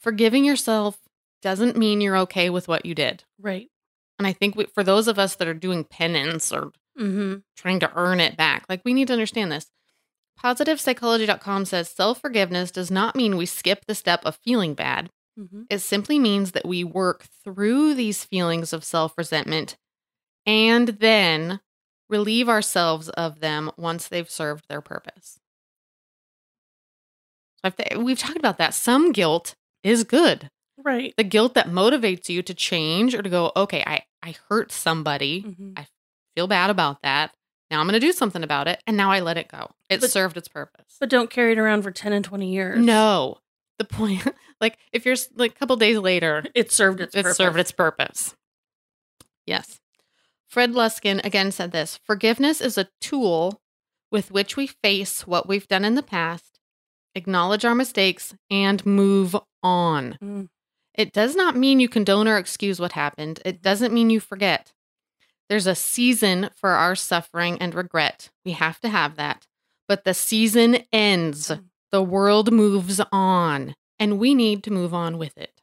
[0.00, 0.98] Forgiving yourself
[1.42, 3.24] doesn't mean you're okay with what you did.
[3.38, 3.68] Right.
[4.18, 7.36] And I think we, for those of us that are doing penance or Mm-hmm.
[7.56, 9.70] trying to earn it back, like we need to understand this.
[10.42, 15.08] PositivePsychology.com says self forgiveness does not mean we skip the step of feeling bad.
[15.38, 15.62] Mm-hmm.
[15.70, 19.76] It simply means that we work through these feelings of self resentment
[20.46, 21.60] and then
[22.08, 25.38] relieve ourselves of them once they've served their purpose.
[27.96, 28.74] We've talked about that.
[28.74, 30.50] Some guilt is good.
[30.82, 31.12] Right.
[31.16, 35.42] The guilt that motivates you to change or to go, okay, I, I hurt somebody.
[35.42, 35.86] Mhm.
[36.34, 37.32] Feel bad about that.
[37.70, 38.82] Now I'm going to do something about it.
[38.86, 39.70] And now I let it go.
[39.90, 40.96] It But- served its purpose.
[40.98, 42.78] But don't carry it around for 10 and 20 years.
[42.84, 43.38] no,
[43.80, 44.22] the point,
[44.60, 47.36] like if you're like a couple days later, It served its it purpose.
[47.36, 48.36] served its purpose.
[49.46, 49.80] Yes.
[50.48, 53.60] Fred Luskin again said this forgiveness is a tool
[54.12, 56.58] with which we face what we've done in the past,
[57.14, 60.16] acknowledge our mistakes, and move on.
[60.22, 60.48] Mm.
[60.94, 63.40] It does not mean you condone or excuse what happened.
[63.44, 64.72] It doesn't mean you forget.
[65.48, 68.30] There's a season for our suffering and regret.
[68.44, 69.46] We have to have that.
[69.88, 71.52] But the season ends.
[71.92, 75.60] The world moves on, and we need to move on with it.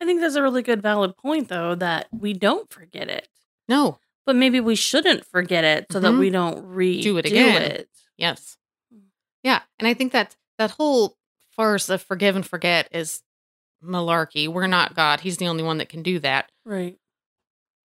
[0.00, 3.28] I think that's a really good, valid point, though, that we don't forget it.
[3.68, 6.18] No, But maybe we shouldn't forget it so that Mhm.
[6.18, 7.62] we don't redo Do it again.
[7.62, 7.90] it.
[8.16, 8.56] yes.
[8.92, 9.02] Mm.
[9.42, 9.60] Yeah.
[9.78, 11.16] And I think that that whole
[11.50, 13.22] farce of forgive and forget is
[13.82, 14.48] malarkey.
[14.48, 15.20] We're not God.
[15.20, 16.50] He's the only one that can do that.
[16.64, 16.98] Right.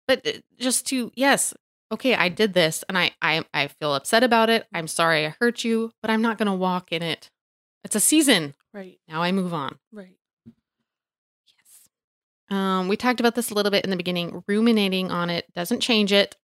[0.06, 1.52] but uh, just to yes
[1.92, 5.34] okay i did this and i i, I feel upset about it i'm sorry i
[5.40, 7.30] hurt you but i'm not going to walk in it
[7.84, 8.54] it's a season.
[8.74, 8.98] Right.
[9.08, 9.78] now i move on.
[9.92, 10.16] Right.
[11.46, 11.88] yes.
[12.50, 14.42] Um we talked about this a little bit in the beginning.
[14.46, 16.36] Ruminating on it doesn't change it.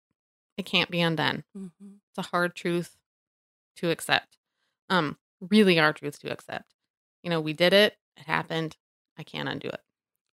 [0.57, 1.43] It can't be undone.
[1.55, 1.67] Hmm
[2.15, 2.95] it's a hard truth
[3.77, 4.37] to accept.
[4.89, 6.73] Um really hard truth to accept.
[7.23, 7.97] You know we did it.
[8.17, 8.77] It happened.
[9.17, 9.79] I can't undo it.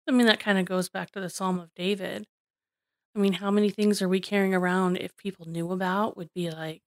[0.09, 2.27] I mean, that kind of goes back to the Psalm of David.
[3.15, 6.51] I mean, how many things are we carrying around if people knew about would be
[6.51, 6.81] like,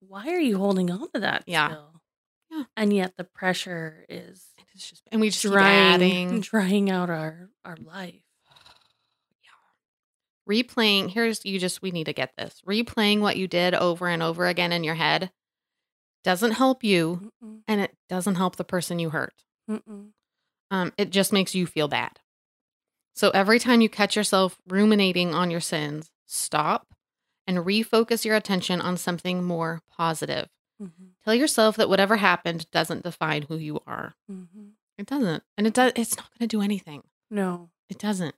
[0.00, 1.68] why are you holding on to that Yeah.
[1.68, 1.91] still?
[2.52, 2.64] Yeah.
[2.76, 7.48] And yet the pressure is it's just and we just drying, adding drying out our,
[7.64, 8.22] our life.
[9.42, 10.52] Yeah.
[10.52, 14.22] replaying here's you just we need to get this replaying what you did over and
[14.22, 15.30] over again in your head
[16.24, 19.34] doesn't help you Mm-mm, and it doesn't help the person you hurt
[19.68, 20.08] mm-mm.
[20.70, 22.18] um, it just makes you feel bad
[23.14, 26.94] so every time you catch yourself ruminating on your sins stop
[27.46, 30.48] and refocus your attention on something more positive
[30.82, 34.72] Mhm, tell yourself that whatever happened doesn't define who you are mhm.
[34.98, 37.70] it doesn't and it does it's not going to do anything No.
[37.88, 38.34] It doesn't.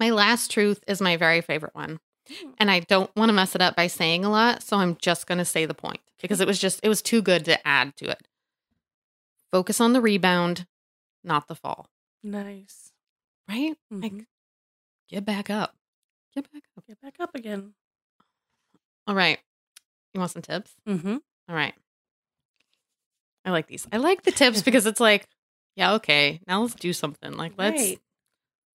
[0.00, 2.00] My last truth is my very favorite one.
[2.28, 2.54] Mm.
[2.58, 4.62] And I don't want to mess it up by saying a lot.
[4.64, 7.22] So I'm just going to say the point because it was just, it was too
[7.22, 8.26] good to add to it.
[9.52, 10.66] Focus on the rebound,
[11.22, 11.88] not the fall,
[12.24, 12.92] Nice.
[13.48, 13.76] right?
[13.90, 14.26] Like, Mhm.
[15.08, 15.76] get back up.
[16.34, 16.84] Get back up.
[16.86, 17.74] Get back up again.
[19.06, 19.38] All right.
[20.14, 20.72] You want some tips?
[20.86, 21.16] Mm-hmm.
[21.48, 21.74] All right.
[23.44, 23.86] I like these.
[23.92, 25.26] I like the tips because it's like,
[25.76, 27.32] yeah, okay, now let's do something.
[27.32, 27.98] Like, let's Right.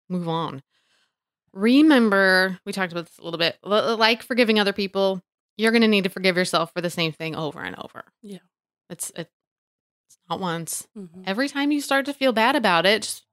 [0.09, 0.61] move on.
[1.53, 3.57] Remember, we talked about this a little bit.
[3.65, 5.21] L- Like forgiving other people,
[5.57, 8.03] you're going to need to forgive yourself for the same thing over and over.
[8.21, 8.39] Yeah.
[8.89, 9.29] It's it,
[10.07, 10.87] it's not once.
[10.97, 11.23] Mm-hmm.
[11.25, 13.23] Every time you start to feel bad about it, just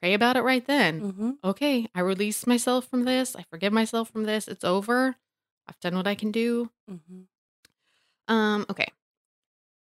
[0.00, 1.00] pray about it right then.
[1.00, 1.30] Mm-hmm.
[1.42, 3.34] Okay, I release myself from this.
[3.34, 4.46] I forgive myself from this.
[4.48, 5.16] It's over.
[5.68, 6.70] I've done what I can do.
[6.90, 8.32] Mm-hmm.
[8.34, 8.88] Um, okay.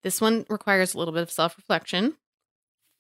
[0.04, 2.16] This one requires a little bit of self-reflection.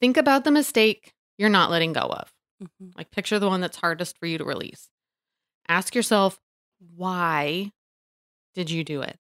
[0.01, 2.33] Think about the mistake you're not letting go of.
[2.63, 2.89] Mm-hmm.
[2.97, 4.89] Like picture the one that's hardest for you to release.
[5.67, 6.39] Ask yourself,
[6.95, 7.71] why
[8.53, 9.19] did you do it?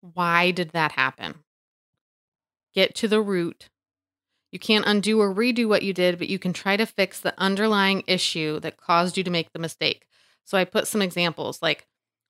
[0.00, 1.36] Why did that happen?
[2.74, 3.70] Get to the root.
[4.52, 7.34] You can't undo or redo what you did, but you can try to fix the
[7.38, 10.06] underlying issue that caused you to make the mistake.
[10.44, 11.86] So I put some examples like,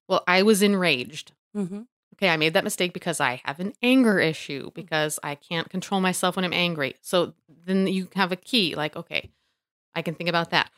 [0.07, 1.31] well, I was enraged.
[1.55, 1.81] Mm-hmm.
[2.15, 6.01] Okay, I made that mistake because I have an anger issue because I can't control
[6.01, 6.95] myself when I'm angry.
[7.01, 7.33] So
[7.65, 9.29] then you have a key like, okay,
[9.93, 10.71] I can think about that.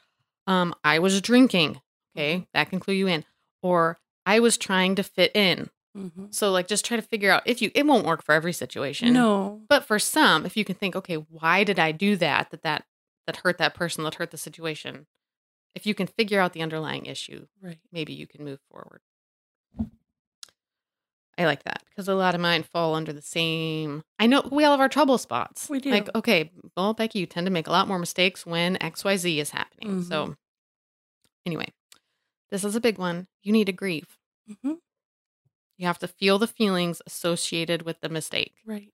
[0.47, 1.79] Um, I was drinking.
[2.15, 3.23] Okay, that can clue you in.
[3.61, 5.69] Or I was trying to fit in.
[5.97, 6.25] Mm-hmm.
[6.31, 9.13] So like just try to figure out if you it won't work for every situation.
[9.13, 9.61] No.
[9.69, 12.51] But for some, if you can think, okay, why did I do that?
[12.51, 12.85] That that
[13.27, 15.07] that hurt that person, that hurt the situation.
[15.75, 17.79] If you can figure out the underlying issue, Right.
[17.91, 19.01] maybe you can move forward.
[21.39, 24.03] I like that because a lot of mine fall under the same.
[24.19, 25.69] I know we all have our trouble spots.
[25.69, 25.89] We do.
[25.89, 29.51] Like, okay, well, Becky, you tend to make a lot more mistakes when XYZ is
[29.51, 30.03] happening.
[30.03, 30.35] So,
[31.45, 31.71] anyway,
[32.51, 33.27] this is a big one.
[33.41, 34.17] You need to grieve.
[34.51, 34.73] Mm-hmm.
[35.77, 38.55] You have to feel the feelings associated with the mistake.
[38.65, 38.91] Right.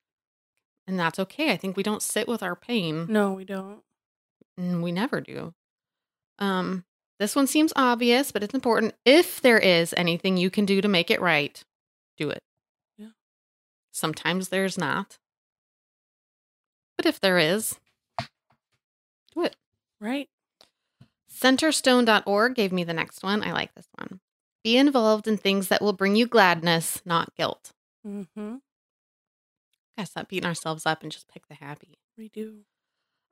[0.86, 1.52] And that's okay.
[1.52, 3.08] I think we don't sit with our pain.
[3.10, 3.82] No, we don't.
[4.56, 5.56] we never do.
[6.38, 6.86] Um,
[7.20, 8.94] this one seems obvious, but it's important.
[9.04, 11.64] If there is anything you can do to make it right,
[12.18, 12.44] do it.
[12.98, 13.10] Yeah.
[13.92, 15.18] Sometimes there's not.
[16.98, 17.80] But if there is,
[19.34, 19.56] do it.
[20.00, 20.30] Right.
[21.32, 23.44] Centerstone.org gave me the next one.
[23.44, 24.20] I like this one.
[24.64, 27.72] Be involved in things that will bring you gladness, not guilt.
[28.08, 28.56] Mm-hmm.
[29.98, 32.00] Gotta stop beating ourselves up and just pick the happy.
[32.18, 32.62] We do.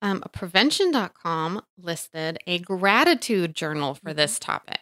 [0.02, 4.82] Um, prevention.com listed a gratitude journal for this topic.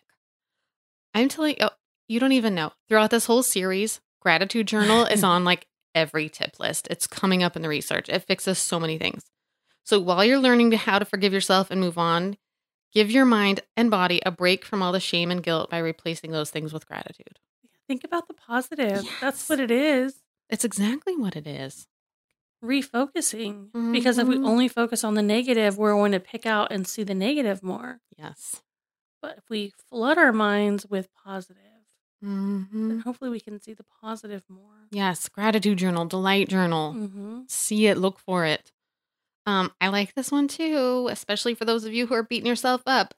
[1.14, 1.70] I'm telling you, oh,
[2.12, 2.72] you don't even know.
[2.90, 6.88] Throughout this whole series, gratitude journal is on like every tip list.
[6.92, 8.10] It's coming up in the research.
[8.10, 9.24] It fixes so many things.
[9.84, 12.38] So while you're learning to how to forgive yourself and move on,
[12.94, 16.32] give your mind and body a break from all the shame and guilt by replacing
[16.32, 17.40] those things with gratitude.
[17.88, 19.06] Think about the positive.
[19.20, 20.16] That's what it is.
[20.50, 21.88] It's exactly what it is.
[22.64, 23.70] Refocusing.
[23.92, 24.46] Because if we Mhm.
[24.48, 28.02] only focus on the negative, we're going to pick out and see the negative more.
[28.18, 28.62] Yes.
[29.22, 31.58] But if we flood our minds with positive,
[32.22, 34.88] hmm then hopefully we can see the positive more.
[34.92, 35.28] Yes.
[35.30, 36.94] Gratitude journal, delight journal.
[36.94, 37.42] Mm-hmm.
[37.48, 38.72] see it, look for it.
[39.48, 42.82] Um, I like this one too, especially for those of you who are beating yourself
[42.86, 43.14] up.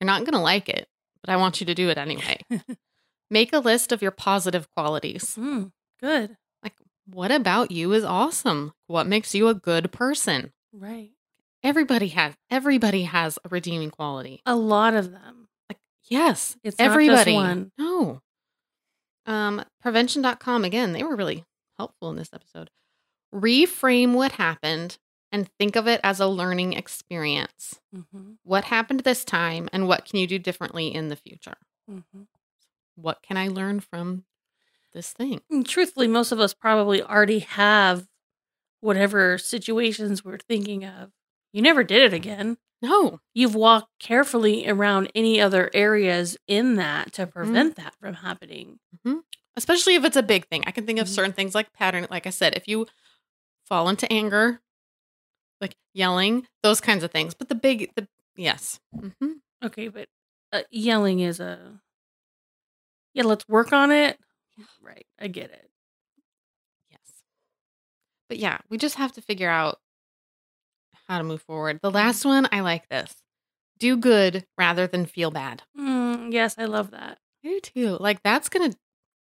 [0.00, 0.86] You're not going to like it,
[1.22, 2.38] but I want you to do it anyway.
[3.30, 5.34] Make a list of your positive qualities.
[5.38, 6.36] mm, good.
[6.62, 6.74] Like,
[7.06, 8.74] what about you is awesome?
[8.88, 10.52] What makes you a good person?
[10.72, 11.12] Right.
[11.62, 14.42] Everybody has everybody has a redeeming quality.
[14.44, 15.48] A lot of them.
[15.70, 15.78] Like,
[16.10, 17.32] yes, It's not just everybody.
[17.34, 17.72] one.
[17.78, 18.20] No.
[19.26, 21.44] Um, prevention.com again, they were really
[21.78, 22.70] helpful in this episode.
[23.34, 24.98] Reframe what happened
[25.32, 27.80] and think of it as a learning experience.
[27.94, 28.34] Mm-hmm.
[28.44, 31.56] What happened this time and what can you do differently in the future?
[31.90, 32.22] Mm-hmm.
[32.94, 34.24] What can I learn from
[34.92, 35.40] this thing?
[35.50, 38.06] And truthfully, most of us probably already have
[38.80, 41.10] whatever situations we're thinking of.
[41.52, 42.58] You never did it again.
[42.82, 43.20] No.
[43.34, 48.78] You've walked carefully around any other areas in that to prevent that from happening.
[49.56, 50.64] Especially if it's a big thing.
[50.66, 51.14] I can think of Mhm.
[51.14, 52.06] certain things like pattern.
[52.10, 52.86] Like I said, if you
[53.64, 54.60] fall into anger,
[55.60, 57.34] like yelling, those kinds of things.
[57.34, 58.80] But the big, the yes.
[58.92, 59.32] hmm
[59.62, 60.08] Okay, but
[60.52, 61.80] uh, yelling is a
[63.14, 63.22] yeah.
[63.24, 64.18] Let's work on it.
[64.82, 65.70] Right, I get it.
[66.90, 67.00] Yes.
[68.28, 69.78] But yeah, we just have to figure out
[71.08, 71.80] how to move forward.
[71.82, 73.14] The last one, I like this.
[73.78, 75.62] Do good rather than feel bad.
[75.78, 77.18] Mm, yes, I love that.
[77.44, 77.96] I do too.
[78.00, 78.72] Like that's gonna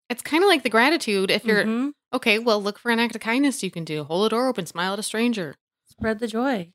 [0.10, 1.32] it's kind of like the gratitude.
[1.32, 1.94] If you're Mhm.
[2.14, 4.04] okay, well look for an act of kindness you can do.
[4.04, 5.56] Hold a door open, smile at a stranger.
[5.88, 6.72] spread the joy.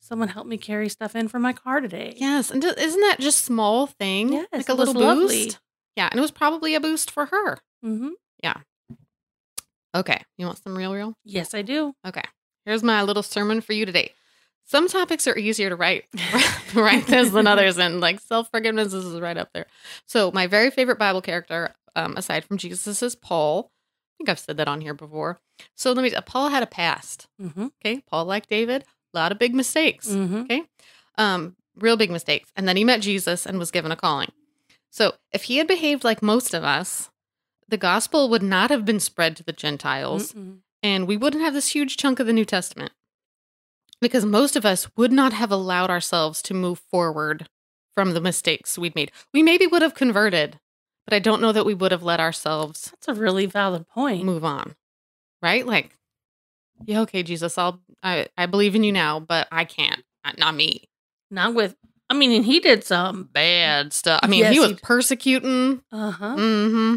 [0.00, 2.14] Someone helped me carry stuff in for my car today.
[2.16, 2.50] Yes.
[2.50, 4.32] And isn't that just small thing?
[4.32, 5.04] Yes, like a little boost.
[5.04, 5.52] lovely.
[5.96, 7.58] Yeah, and it was probably a boost for her.
[7.84, 8.10] Mm-hmm.
[8.42, 8.54] Yeah.
[9.94, 10.20] Okay.
[10.36, 11.14] You want some real real?
[11.24, 11.94] Yes, I do.
[12.06, 12.22] Okay.
[12.66, 14.12] Here's my little sermon for you today.
[14.66, 16.04] Some topics are easier to write
[16.74, 19.66] write this than others, and like self forgiveness is right up there.
[20.06, 23.70] So my very favorite Bible character, um, aside from Jesus, is Paul.
[23.70, 25.40] I think I've said that on here before.
[25.76, 26.12] So let me.
[26.26, 27.28] Paul had a past.
[27.40, 27.66] Mm-hmm.
[27.84, 30.08] Okay, Paul, like David, a lot of big mistakes.
[30.08, 30.42] Mm-hmm.
[30.42, 30.62] Okay,
[31.18, 34.32] um, real big mistakes, and then he met Jesus and was given a calling.
[34.90, 37.10] So if he had behaved like most of us,
[37.68, 40.58] the gospel would not have been spread to the Gentiles Mm-mm.
[40.82, 42.92] and we wouldn't have this huge chunk of the New Testament
[44.04, 47.48] because most of us would not have allowed ourselves to move forward
[47.94, 49.10] from the mistakes we'd made.
[49.32, 50.58] We maybe would have converted,
[51.06, 54.24] but I don't know that we would have let ourselves That's a really valid point.
[54.24, 54.74] move on.
[55.42, 55.66] Right?
[55.66, 55.96] Like,
[56.84, 60.02] yeah, okay, Jesus, I'll I, I believe in you now, but I can't.
[60.24, 60.88] Not- Not me.
[61.30, 61.74] Not with.
[62.10, 63.30] I mean, and he did some.
[63.32, 64.20] Bad stuff.
[64.22, 65.82] I mean, Yes, he was he- persecuting.
[65.90, 66.36] Uh huh.
[66.36, 66.96] Mm hmm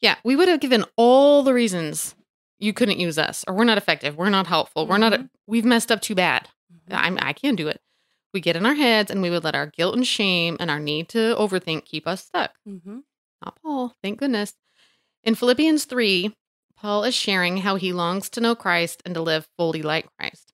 [0.00, 2.15] Yeah, we would have given all the reasons
[2.58, 5.30] you couldn't use us, or we're not effective, we're not helpful, we're not, Mhm.
[5.46, 6.48] we've messed up too bad.
[6.72, 6.94] Mm-hmm.
[6.94, 7.80] I'm, I can't do it.
[8.32, 10.80] We get in our heads and we would let our guilt and shame and our
[10.80, 12.52] need to overthink keep us stuck.
[12.68, 13.00] Mm-hmm.
[13.44, 14.54] Not Paul, thank goodness.
[15.24, 16.34] In Philippians 3,
[16.76, 20.52] Paul is sharing how he longs to know Christ and to live fully like Christ.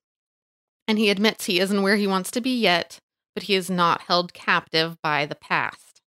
[0.87, 2.99] And he admits he isn't where he wants to be yet,
[3.35, 6.01] but he is not held captive by the past.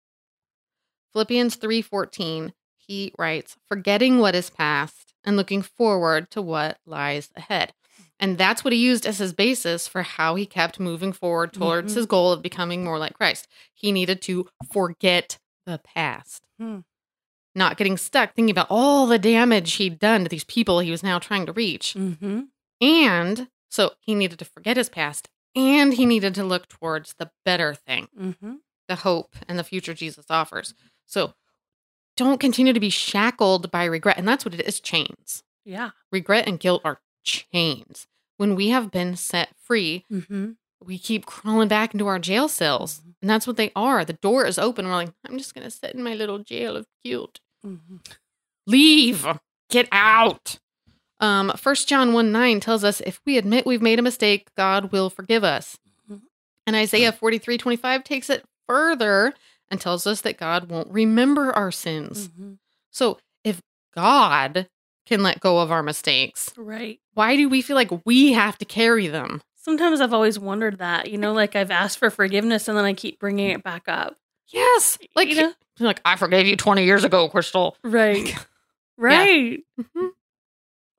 [1.13, 7.73] Philippians 3:14, he writes, "Forgetting what is past and looking forward to what lies ahead."
[8.21, 11.93] And that's what he used as his basis for how he kept moving forward towards
[11.93, 11.97] Mhm.
[11.97, 13.49] his goal of becoming more like Christ.
[13.73, 16.81] He needed to forget the past Hmm.
[17.57, 21.03] not getting stuck thinking about all the damage he'd done to these people he was
[21.03, 21.95] now trying to reach.
[21.95, 22.43] Mm-hmm.
[22.81, 27.31] And so he needed to forget his past and he needed to look towards the
[27.45, 28.55] better thing, Mm-hmm.
[28.89, 30.75] the hope and the future Jesus offers.
[31.07, 31.35] So
[32.17, 34.19] don't continue to be shackled by regret.
[34.19, 35.43] And that's what it is chains.
[35.65, 35.91] Yeah.
[36.13, 38.07] Regret and guilt are chains.
[38.37, 40.53] When we have been set free, Mm-hmm.
[40.85, 43.01] we keep crawling back into our jail cells.
[43.01, 43.15] Mhm.
[43.23, 44.05] And that's what they are.
[44.05, 44.87] The door is open.
[44.87, 47.41] We're like, I'm just going to sit in my little jail of guilt.
[47.67, 47.97] Mm-hmm.
[48.67, 49.27] leave
[49.71, 50.59] get out
[51.21, 54.91] um first john 1 9 tells us if we admit we've made a mistake god
[54.93, 55.79] will forgive us
[56.11, 56.23] Mhm.
[56.67, 59.35] and isaiah 43 25 takes it further
[59.71, 62.53] and tells us that god won't remember our sins Mm-hmm.
[62.91, 63.61] so if
[63.95, 64.69] god
[65.07, 66.49] can let go of our mistakes.
[66.57, 66.99] Right.
[67.13, 69.43] Why do we feel like we have to carry them?
[69.55, 72.95] Sometimes I've always wondered that, you know, like I've asked for forgiveness and then I
[72.95, 74.17] keep bringing it back up.
[74.49, 74.97] Yes.
[75.15, 75.53] Like, you know?
[75.79, 77.77] like I forgave you 20 years ago, Crystal.
[77.85, 78.35] Right.
[78.97, 79.59] Right.
[79.79, 80.11] Mhm.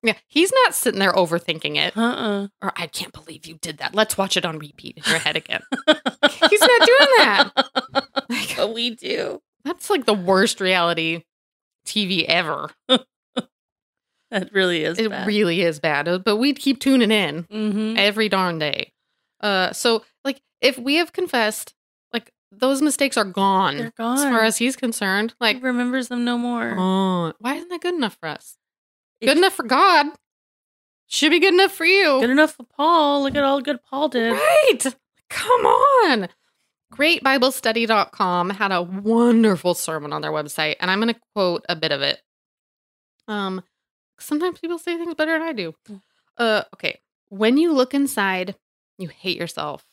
[0.03, 0.17] Yeah.
[0.27, 1.95] He's not sitting there overthinking it.
[1.97, 2.49] Uh-uh.
[2.61, 3.95] Or I can't believe you did that.
[3.95, 5.61] Let's watch it on repeat in your head again.
[5.87, 7.51] He's not doing that.
[8.29, 9.41] Like, But we do.
[9.63, 11.23] that's like the worst reality
[11.85, 12.69] TV ever.
[14.31, 15.27] That really is It bad.
[15.27, 16.07] really is bad.
[16.07, 17.95] uh, But we'd keep tuning in mm-hmm.
[17.97, 18.91] every darn day.
[19.39, 21.73] Uh so like if we have confessed,
[22.11, 23.77] like those mistakes are gone.
[23.77, 24.17] They're gone.
[24.17, 25.35] As far as he's concerned.
[25.39, 26.73] Like Like remembers them no more.
[26.77, 28.57] oh, why isn't that good enough for us?
[29.21, 30.07] It's Good enough for God.
[31.07, 32.19] Should be good enough for you.
[32.19, 33.21] Good enough for Paul.
[33.23, 34.31] Look at all good Paul did.
[34.33, 34.95] Right.
[35.29, 36.29] Come on.
[36.93, 41.91] GreatBibleStudy.com had a wonderful sermon on their website, and I'm going to quote a bit
[41.91, 42.21] of it.
[43.27, 43.63] Um,
[44.19, 45.73] sometimes people say things better than I do.
[45.89, 46.01] Mm.
[46.37, 46.99] Uh, okay.
[47.29, 48.55] When you look inside,
[48.97, 49.85] you hate yourself.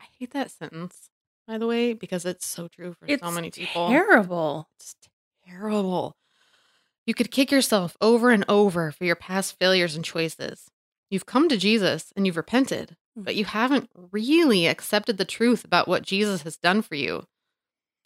[0.00, 1.10] I hate that sentence,
[1.46, 3.88] by the way, because it's so true for It's so many people.
[3.88, 4.68] terrible.
[4.78, 4.96] It's
[5.46, 6.16] terrible.
[7.06, 10.66] You could kick yourself over and over for your past failures and choices.
[11.12, 15.86] You've come to Jesus and you've repented, but you haven't really accepted the truth about
[15.86, 17.26] what Jesus has done for you.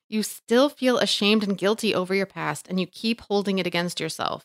[0.08, 4.00] You still feel ashamed and guilty over your past, and you keep holding it against
[4.00, 4.44] yourself.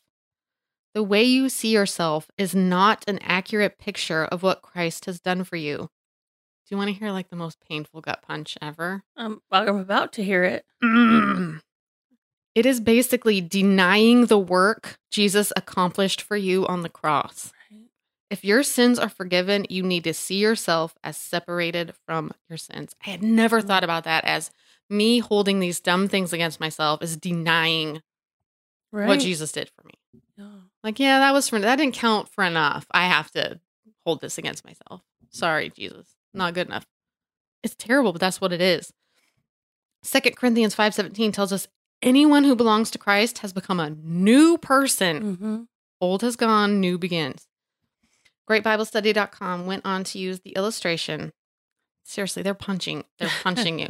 [0.93, 5.43] The way you see yourself is not an accurate picture of what Christ has done
[5.43, 5.78] for you.
[5.78, 9.01] Do you want to hear like the most painful gut punch ever?
[9.18, 10.66] Um, while I'm about to hear it.
[10.84, 11.62] Mm.
[12.53, 17.51] It is basically denying the work Jesus accomplished for you on the cross.
[18.32, 22.95] If your sins are forgiven, you need to see yourself as separated from your sins.
[23.05, 24.51] I had never thought about that as
[24.89, 28.01] me holding these dumb things against myself is denying
[28.93, 29.07] Right.
[29.07, 29.93] what Jesus did for me.
[30.84, 32.86] Like, yeah, that was for that didn't count for enough.
[32.91, 33.59] I have to
[34.05, 35.01] hold this against myself.
[35.29, 36.15] Sorry, Jesus.
[36.34, 36.88] Not good enough.
[37.63, 38.91] It's terrible, but that's what it is.
[40.03, 41.67] Second Corinthians 5:17 tells us
[42.01, 45.21] anyone who belongs to Christ has become a new person.
[45.36, 45.61] Mm-hmm.
[45.99, 47.47] Old has gone, new begins.
[48.51, 51.31] GreatBibleStudy.com went on to use the illustration.
[52.03, 53.89] Seriously, they're punching, they're punching you.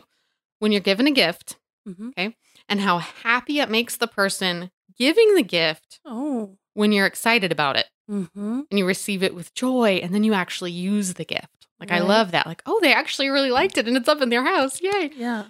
[0.59, 1.57] When you're given a gift
[1.89, 2.27] Mm-hmm.
[2.69, 6.59] and how happy it makes the person giving the gift Oh.
[6.75, 8.61] when you're excited about it Mm-hmm.
[8.69, 11.65] and you receive it with joy and then you actually use the gift.
[11.79, 12.45] Like I love that.
[12.45, 14.79] Like, oh, they actually really liked it and it's up in their house.
[14.79, 15.09] Yay.
[15.15, 15.45] Yeah.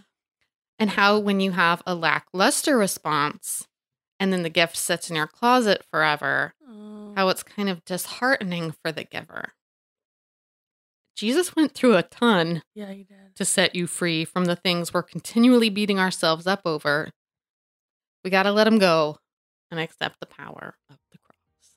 [0.80, 3.68] And how when you have a lackluster response
[4.18, 7.01] and then the gift sits in your closet forever, Oh.
[7.16, 9.54] How it's kind of disheartening for the giver.
[11.16, 13.36] Jesus went through a ton yeah, you did.
[13.36, 17.10] to set you free from the things we're continually beating ourselves up over.
[18.24, 19.18] We got to let him go
[19.70, 21.76] and accept the power of the cross.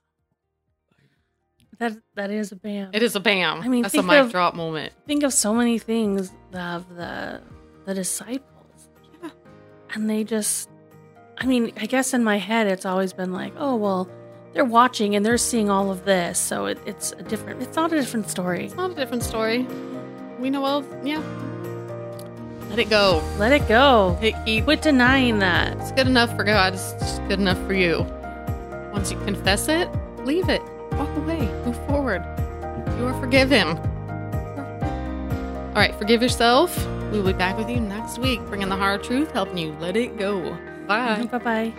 [1.79, 2.91] That that is a bam.
[2.93, 3.61] It is a bam.
[3.61, 4.93] I mean, that's a mic of- drop moment.
[5.07, 7.43] Think of so many things of the
[7.85, 8.89] the disciples,
[9.23, 9.31] Yeah.
[9.91, 10.71] and they just.
[11.37, 14.09] I mean, I guess in my head, it's always been like, oh well,
[14.55, 17.61] they're watching and they're seeing all of this, so it, it's a different.
[17.63, 18.67] It's not a different story.
[18.67, 19.67] It's not a different story.
[20.39, 21.23] We know well, yeah.
[22.71, 23.23] Let it go.
[23.39, 24.19] Let it go.
[24.23, 25.77] It, he, Quit denying that.
[25.79, 26.75] it's good enough for God.
[26.75, 28.07] It's just good enough for you.
[28.93, 29.89] Once you confess it,
[30.25, 30.63] leave it.
[30.93, 31.41] Walk away.
[31.65, 32.23] Move forward.
[32.99, 33.77] You are forgiven.
[35.69, 36.77] All right, forgive yourself.
[37.11, 39.97] We will be back with you next week, bringing the hard truth, helping you let
[39.97, 40.57] it go.
[40.87, 41.25] Bye.
[41.31, 41.73] Bye bye.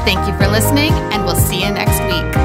[0.05, 2.44] Thank you for listening, and we'll see you next week.